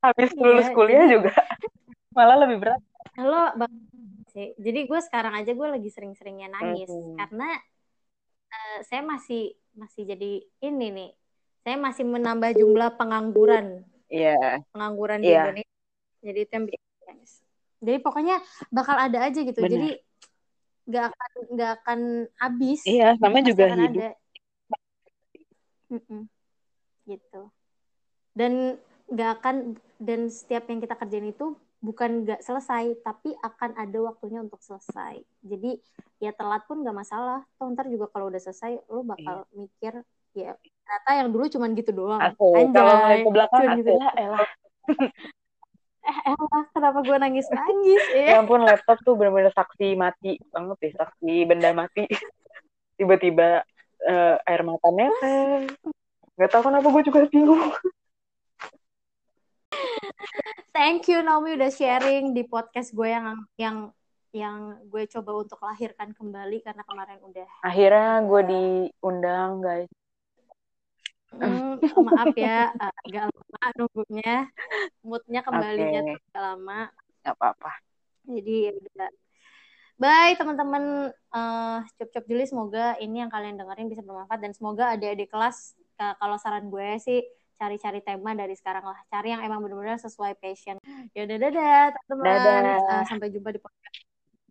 [0.00, 1.32] Habis Iya, lulus kuliah jadi- juga.
[2.10, 2.80] Malah lebih berat.
[3.16, 3.72] Halo, Bang.
[4.36, 7.16] Jadi gue sekarang aja gue lagi sering-seringnya nangis Mhm.
[7.16, 7.48] karena
[8.46, 10.32] eh, saya masih masih jadi
[10.62, 11.10] ini nih.
[11.60, 13.84] Saya masih menambah jumlah pengangguran.
[14.06, 14.64] Iya.
[14.70, 15.50] pengangguran di Iya.
[15.50, 15.76] Indonesia
[16.22, 16.84] jadi itu yang bikin
[17.16, 17.40] nangis.
[17.78, 18.36] jadi pokoknya
[18.68, 19.72] bakal ada aja gitu Benar.
[19.72, 19.90] jadi
[20.86, 22.00] nggak akan nggak akan
[22.36, 23.82] habis Iya, sama juga hidup.
[23.90, 24.08] ada.
[25.86, 26.22] Mm-mm.
[27.06, 27.42] gitu
[28.34, 28.74] dan
[29.06, 29.56] nggak akan
[29.96, 35.22] dan setiap yang kita kerjain itu bukan nggak selesai tapi akan ada waktunya untuk selesai
[35.46, 35.78] jadi
[36.18, 40.02] ya telat pun nggak masalah toh ntar juga kalau udah selesai lo bakal mikir
[40.34, 42.34] ya ternyata yang dulu cuman gitu doang Iya.
[42.34, 42.74] Asik.
[42.74, 43.92] Kalau ke belakang, Cuman asik gitu.
[43.94, 44.48] lah, elah.
[46.06, 50.78] eh elah kenapa gue nangis nangis Ya ya ampun, laptop tuh bener-bener saksi mati banget
[50.78, 52.06] ya, saksi benda mati.
[52.96, 53.66] Tiba-tiba
[54.06, 55.74] eh, air mata netes.
[56.36, 57.74] Gak tau kenapa gue juga bingung.
[60.76, 63.76] thank you Naomi udah sharing di podcast gue yang yang
[64.36, 69.88] yang gue coba untuk lahirkan kembali karena kemarin udah Akhirnya gue diundang, guys.
[71.40, 71.76] Hmm,
[72.08, 72.72] maaf ya,
[73.04, 74.34] agak lama nunggunya.
[75.04, 76.80] Moodnya kembalinya tuh agak lama.
[77.24, 77.72] Gak apa-apa.
[78.26, 78.72] Jadi ya.
[79.96, 81.12] Bye teman-teman.
[81.32, 86.12] Uh, Cop-cop Juli semoga ini yang kalian dengerin bisa bermanfaat dan semoga adik-adik kelas uh,
[86.20, 87.24] kalau saran gue sih
[87.56, 88.98] cari-cari tema dari sekarang lah.
[89.08, 90.76] Cari yang emang benar-benar sesuai passion.
[91.16, 92.62] Ya udah dadah teman-teman.
[92.64, 92.78] Dadah.
[92.84, 94.04] Uh, sampai jumpa di podcast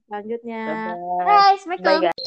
[0.05, 0.61] selanjutnya.
[0.65, 1.25] Bye-bye.
[1.25, 1.85] Bye, Assalamualaikum.
[1.85, 2.24] Bye, guys.